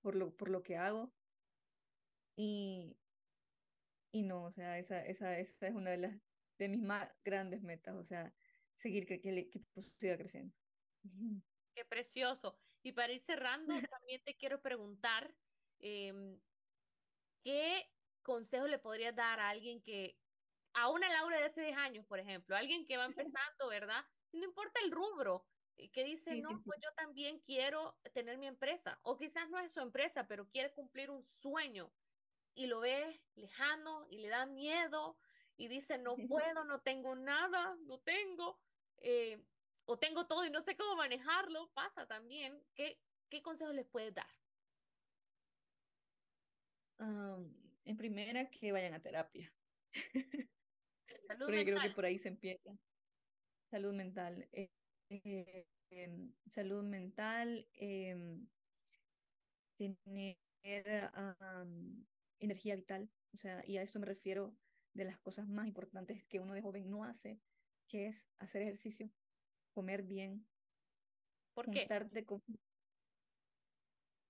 [0.00, 1.12] por lo, por lo que hago.
[2.36, 3.00] Y,
[4.12, 6.20] y no, o sea, esa, esa, esa es una de las
[6.56, 8.32] de mis más grandes metas, o sea,
[8.76, 10.54] seguir que, que el equipo siga creciendo.
[11.74, 12.56] Qué precioso.
[12.82, 15.36] Y para ir cerrando, también te quiero preguntar,
[15.78, 16.40] em,
[17.42, 17.90] ¿qué
[18.22, 20.20] consejo le podrías dar a alguien que
[20.74, 24.04] a una Laura de hace 10 años, por ejemplo, alguien que va empezando, ¿verdad?
[24.32, 25.48] No importa el rubro,
[25.92, 29.80] que dice, no, pues yo también quiero tener mi empresa, o quizás no es su
[29.80, 31.94] empresa, pero quiere cumplir un sueño
[32.54, 35.18] y lo ve lejano y le da miedo
[35.56, 38.60] y dice, no puedo, no tengo nada, no tengo,
[38.98, 39.44] eh,
[39.86, 42.58] o tengo todo y no sé cómo manejarlo, pasa también.
[42.74, 42.98] ¿Qué,
[43.30, 44.28] qué consejos les puedes dar?
[47.84, 49.52] en primera, que vayan a terapia.
[51.28, 52.78] Salud Porque creo que por ahí se empieza.
[53.70, 54.48] Salud mental.
[54.52, 54.70] Eh,
[55.10, 58.46] eh, em, salud mental, em,
[59.76, 60.38] tener
[62.40, 64.56] energía vital, o sea, y a esto me refiero
[64.94, 67.40] de las cosas más importantes que uno de joven no hace,
[67.88, 69.10] que es hacer ejercicio,
[69.74, 70.46] comer bien.
[71.52, 71.86] ¿Por qué?
[72.24, 72.42] Con...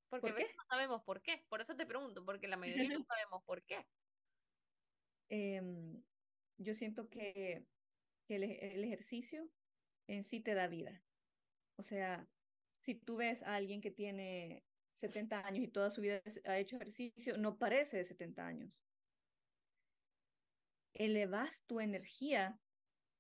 [0.09, 1.45] Porque ¿Por no sabemos por qué.
[1.49, 3.87] Por eso te pregunto, porque la mayoría no sabemos por qué.
[5.29, 6.03] Em,
[6.59, 7.67] yo siento que,
[8.29, 9.49] el, el, ejercicio
[10.07, 11.03] en sí te da vida.
[11.77, 12.27] O sea,
[12.81, 14.65] si tú ves a alguien que tiene
[14.95, 18.83] 70 años y toda su vida ha hecho ejercicio, no parece de 70 años.
[20.95, 22.59] Elevas tu energía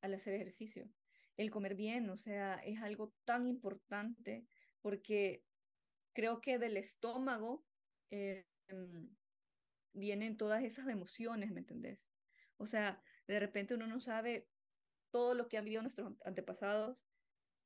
[0.00, 0.88] al hacer ejercicio.
[1.36, 4.46] El comer bien, o sea, es algo tan importante
[4.80, 5.44] porque
[6.12, 7.66] creo que del estómago
[8.10, 8.44] em,
[9.92, 12.10] vienen todas esas emociones, ¿me entendés?
[12.56, 14.48] O sea, de repente uno no sabe
[15.10, 16.98] todo lo que han vivido nuestros antepasados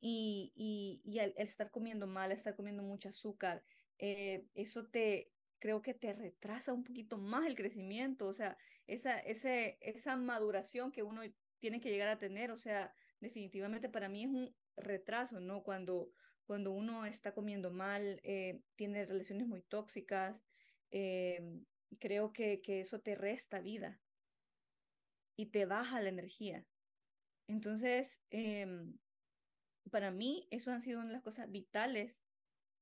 [0.00, 3.64] y, y, y al, estar comiendo mal, estar comiendo mucho azúcar,
[3.98, 8.56] eh, eso te, creo que te retrasa un poquito más el crecimiento, o sea,
[8.86, 11.22] esa, ese, esa maduración que uno
[11.58, 15.62] tiene que llegar a tener, o sea, definitivamente para mí es un retraso, ¿no?
[15.62, 16.10] Cuando,
[16.44, 20.46] cuando uno está comiendo mal, eh, tiene relaciones muy tóxicas,
[20.90, 21.60] eh,
[21.98, 24.00] creo que, que eso te resta vida
[25.36, 26.66] y te baja la energía.
[27.46, 28.98] Entonces, em,
[29.90, 32.20] para mí, eso han sido una de las cosas vitales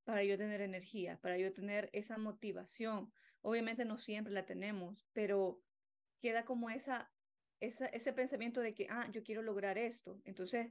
[0.05, 3.13] para yo tener energía, para yo tener esa motivación.
[3.43, 5.63] Obviamente no siempre la tenemos, pero
[6.21, 7.13] queda como esa,
[7.61, 10.21] esa, ese pensamiento de que, ah, yo quiero lograr esto.
[10.25, 10.71] Entonces,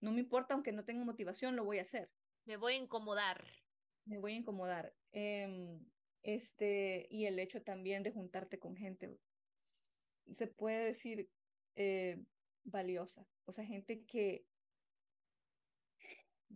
[0.00, 2.10] no me importa, aunque no tenga motivación, lo voy a hacer.
[2.44, 3.44] Me voy a incomodar.
[4.04, 4.94] Me voy a incomodar.
[5.12, 5.80] Em,
[6.22, 9.18] este, y el hecho también de juntarte con gente,
[10.34, 11.30] se puede decir
[11.76, 12.22] eh,
[12.64, 13.26] valiosa.
[13.44, 14.44] O sea, gente que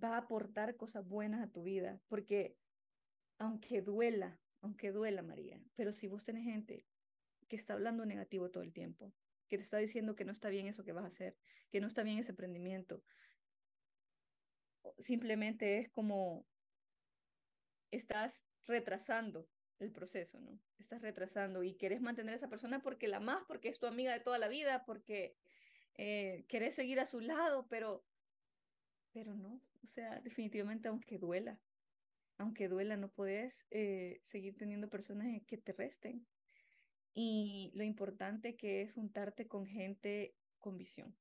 [0.03, 2.57] va a aportar cosas buenas a tu vida, porque
[3.39, 6.85] aunque duela, aunque duela, María, pero si vos tenés gente
[7.49, 9.12] que está hablando negativo todo el tiempo,
[9.51, 11.36] que te está diciendo que no está bien eso que vas a hacer,
[11.70, 13.03] que no está bien ese emprendimiento,
[15.01, 16.46] simplemente es como
[17.90, 18.32] estás
[18.66, 19.48] retrasando
[19.80, 20.61] el proceso, ¿no?
[20.78, 24.12] Estás retrasando y quieres mantener a esa persona porque la más, porque es tu amiga
[24.12, 25.34] de toda la vida, porque
[25.94, 28.07] eh, querés seguir a su lado, pero,
[29.12, 31.61] pero no, o sea, definitivamente aunque duela,
[32.38, 36.26] aunque duela, no puedes eh, seguir teniendo personas que te resten.
[37.14, 41.16] Y lo importante que es juntarte con gente con visión.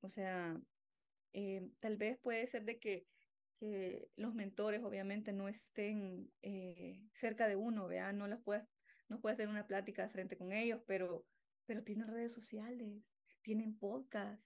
[0.00, 0.60] O sea,
[1.32, 3.06] eh, tal vez puede ser de que,
[3.58, 8.12] que los mentores obviamente no estén eh, cerca de uno, ¿vea?
[8.12, 8.64] No las puedes,
[9.08, 11.26] no puedes tener una plática de frente con ellos, pero,
[11.66, 13.02] pero tienen redes sociales,
[13.42, 14.44] tienen podcasts,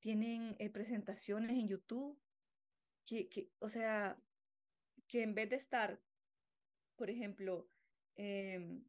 [0.00, 2.18] tienen presentaciones en YouTube
[3.06, 4.16] que, que, o sea,
[5.06, 6.00] que en vez de estar,
[6.96, 7.68] por ejemplo,
[8.16, 8.82] em,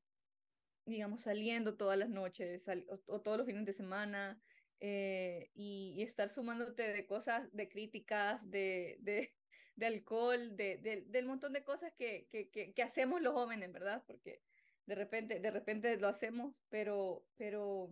[0.86, 2.64] digamos, saliendo todas las noches
[3.08, 4.42] o, todos los fines de semana
[4.80, 9.34] eh, y, estar sumándote de cosas, de críticas, de, de,
[9.86, 14.04] alcohol, de, del montón de cosas que, que, que, hacemos los jóvenes, ¿verdad?
[14.06, 14.42] Porque
[14.86, 17.90] de repente, de repente lo hacemos, pero, pero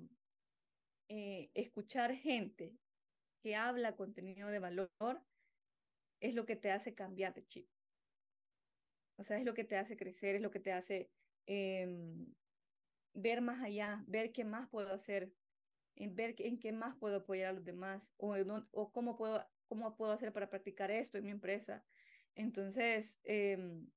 [1.08, 2.74] eh, escuchar gente
[3.42, 4.92] que habla contenido de valor
[6.20, 7.68] es lo que te hace cambiar de chip.
[9.18, 11.10] O sea, es lo que te hace crecer, es lo que te hace
[11.46, 12.26] em,
[13.14, 15.32] ver más allá, ver qué más puedo hacer,
[15.96, 18.36] en ver en qué más puedo apoyar a los demás o,
[18.92, 21.84] cómo, puedo, cómo puedo hacer para practicar esto en mi empresa.
[22.36, 23.88] Entonces, em,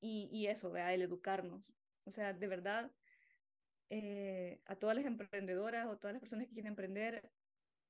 [0.00, 0.94] y, y, eso, ¿verdad?
[0.94, 1.72] el educarnos.
[2.04, 2.92] O sea, de verdad,
[3.90, 7.30] eh, a todas las emprendedoras o todas las personas que quieren emprender,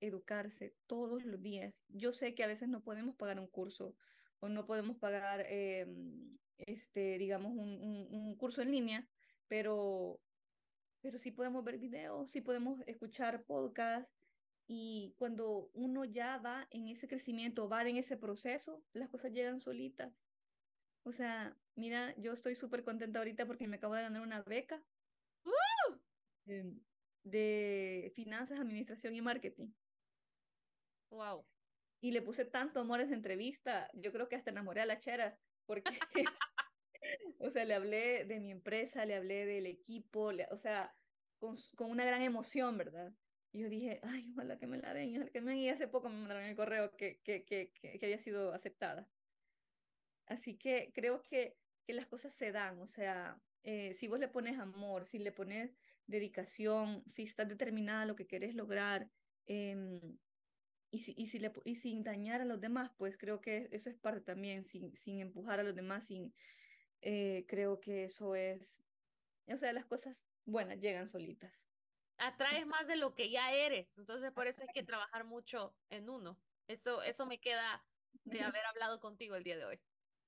[0.01, 1.75] educarse todos los días.
[1.89, 3.97] Yo sé que a veces no podemos pagar un curso
[4.41, 9.09] o no podemos pagar, em, este, digamos, un, un, curso en línea,
[9.49, 10.21] pero,
[11.01, 14.13] pero sí podemos ver videos, sí podemos escuchar podcasts
[14.67, 19.61] y cuando uno ya va en ese crecimiento, va en ese proceso, las cosas llegan
[19.61, 20.13] solitas.
[21.05, 24.83] O sea, mira, yo estoy súper contenta ahorita porque me acabo de ganar una beca.
[25.45, 25.99] ¡Uh!
[27.25, 29.73] de finanzas, administración y marketing.
[31.11, 31.47] Wow.
[32.01, 34.99] Y le puse tanto amor a esa entrevista, yo creo que hasta enamoré a la
[34.99, 35.85] chera, porque,
[37.45, 40.95] o sea, le hablé de mi empresa, le hablé del equipo, o sea,
[41.39, 43.13] con, con, una gran emoción, ¿verdad?
[43.53, 46.09] Y yo dije, ay, ojalá que me la den, ojalá que me Y hace poco
[46.09, 49.07] me mandaron el correo que, que, que, que, había sido aceptada.
[50.27, 54.29] Así que creo que, que las cosas se dan, o sea, eh, si vos le
[54.29, 55.77] pones amor, si le pones
[56.07, 59.11] dedicación, si estás determinada a lo que querés lograr,
[59.47, 60.01] eh,
[60.91, 63.91] y, si, y, si le, y sin dañar a los demás, pues creo que eso
[63.91, 66.33] es parte también, sin, sin empujar a los demás, sin,
[67.07, 68.83] eh, creo que eso es,
[69.47, 71.69] o sea, las cosas buenas llegan solitas.
[72.17, 76.09] Atraes más de lo que ya eres, entonces por eso hay que trabajar mucho en
[76.09, 76.39] uno.
[76.67, 77.85] Eso, eso me queda
[78.25, 79.81] de haber hablado contigo el día de hoy.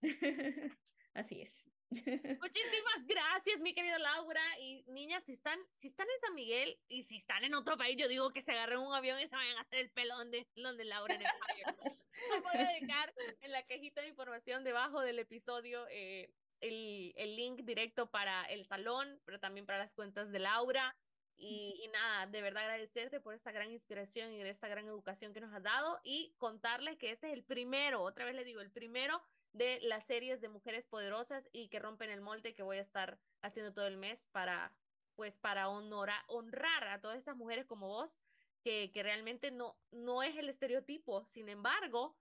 [1.14, 1.64] Así es.
[1.91, 4.43] Muchísimas gracias, mi querida Laura.
[4.61, 7.97] Y niñas, si están, si están en San Miguel y si están en otro país,
[7.97, 10.47] yo digo que se agarren un avión y se vayan a hacer el pelón de,
[10.57, 11.74] donde Laura en España.
[12.43, 16.29] voy a dejar en la cajita de información debajo del episodio eh,
[16.61, 20.97] el, el, link directo para el salón, pero también para las cuentas de Laura.
[21.39, 25.41] Y, y, nada, de verdad agradecerte por esta gran inspiración y esta gran educación que
[25.41, 28.71] nos has dado y contarles que este es el primero, otra vez le digo, el
[28.71, 32.83] primero de las series de mujeres poderosas y que rompen el molde que voy a
[32.83, 34.73] estar haciendo todo el mes para,
[35.15, 38.11] pues, para honorar, honrar a todas estas mujeres como vos,
[38.63, 41.25] que, que realmente no, no es el estereotipo.
[41.27, 42.17] Sin embargo,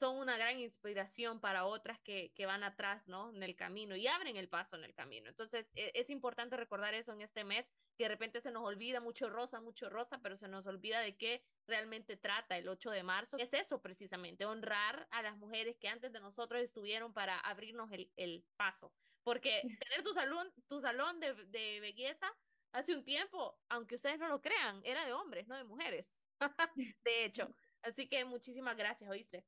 [0.00, 3.30] son una gran inspiración para otras que, que, van atrás, ¿no?
[3.34, 5.28] En el camino y abren el paso en el camino.
[5.28, 9.00] Entonces, e, es importante recordar eso en este mes, que de repente se nos olvida
[9.00, 13.02] mucho rosa, mucho rosa, pero se nos olvida de qué realmente trata el 8 de
[13.02, 13.36] marzo.
[13.36, 18.10] Es eso precisamente, honrar a las mujeres que antes de nosotros estuvieron para abrirnos el,
[18.16, 18.92] el paso.
[19.22, 22.26] Porque tener tu salón, tu salón de, de belleza
[22.72, 26.20] hace un tiempo, aunque ustedes no lo crean, era de hombres, no de mujeres.
[27.04, 27.54] de hecho.
[27.82, 29.44] Así que muchísimas gracias, ¿oíste?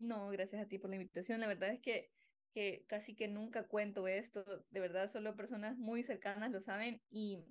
[0.00, 1.40] No, gracias a ti por la invitación.
[1.40, 2.10] La verdad es que,
[2.52, 4.44] que casi que nunca cuento esto.
[4.70, 7.44] De verdad, solo personas muy cercanas lo saben y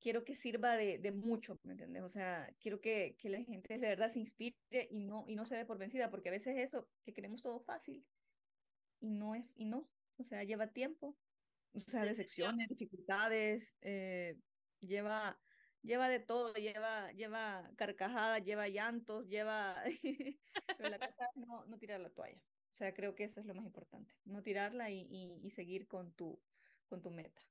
[0.00, 2.02] quiero que sirva de, de mucho, ¿me entiendes?
[2.02, 4.56] O sea, quiero que, que, la gente de verdad se inspire
[4.90, 7.60] y no, y no se dé por vencida, porque a veces eso, que queremos todo
[7.60, 8.04] fácil
[9.00, 11.16] y no es, y no, o sea, lleva tiempo,
[11.72, 14.36] o sea, decepciones, dificultades, eh,
[14.80, 15.38] lleva
[15.82, 19.82] lleva de todo, lleva, lleva carcajadas, lleva llantos, lleva...
[20.76, 22.42] Pero la cosa es no, no tirar la toalla.
[22.72, 25.86] O sea, creo que eso es lo más importante, no tirarla y, y, y seguir
[25.88, 26.42] con tu,
[26.86, 27.42] con tu meta.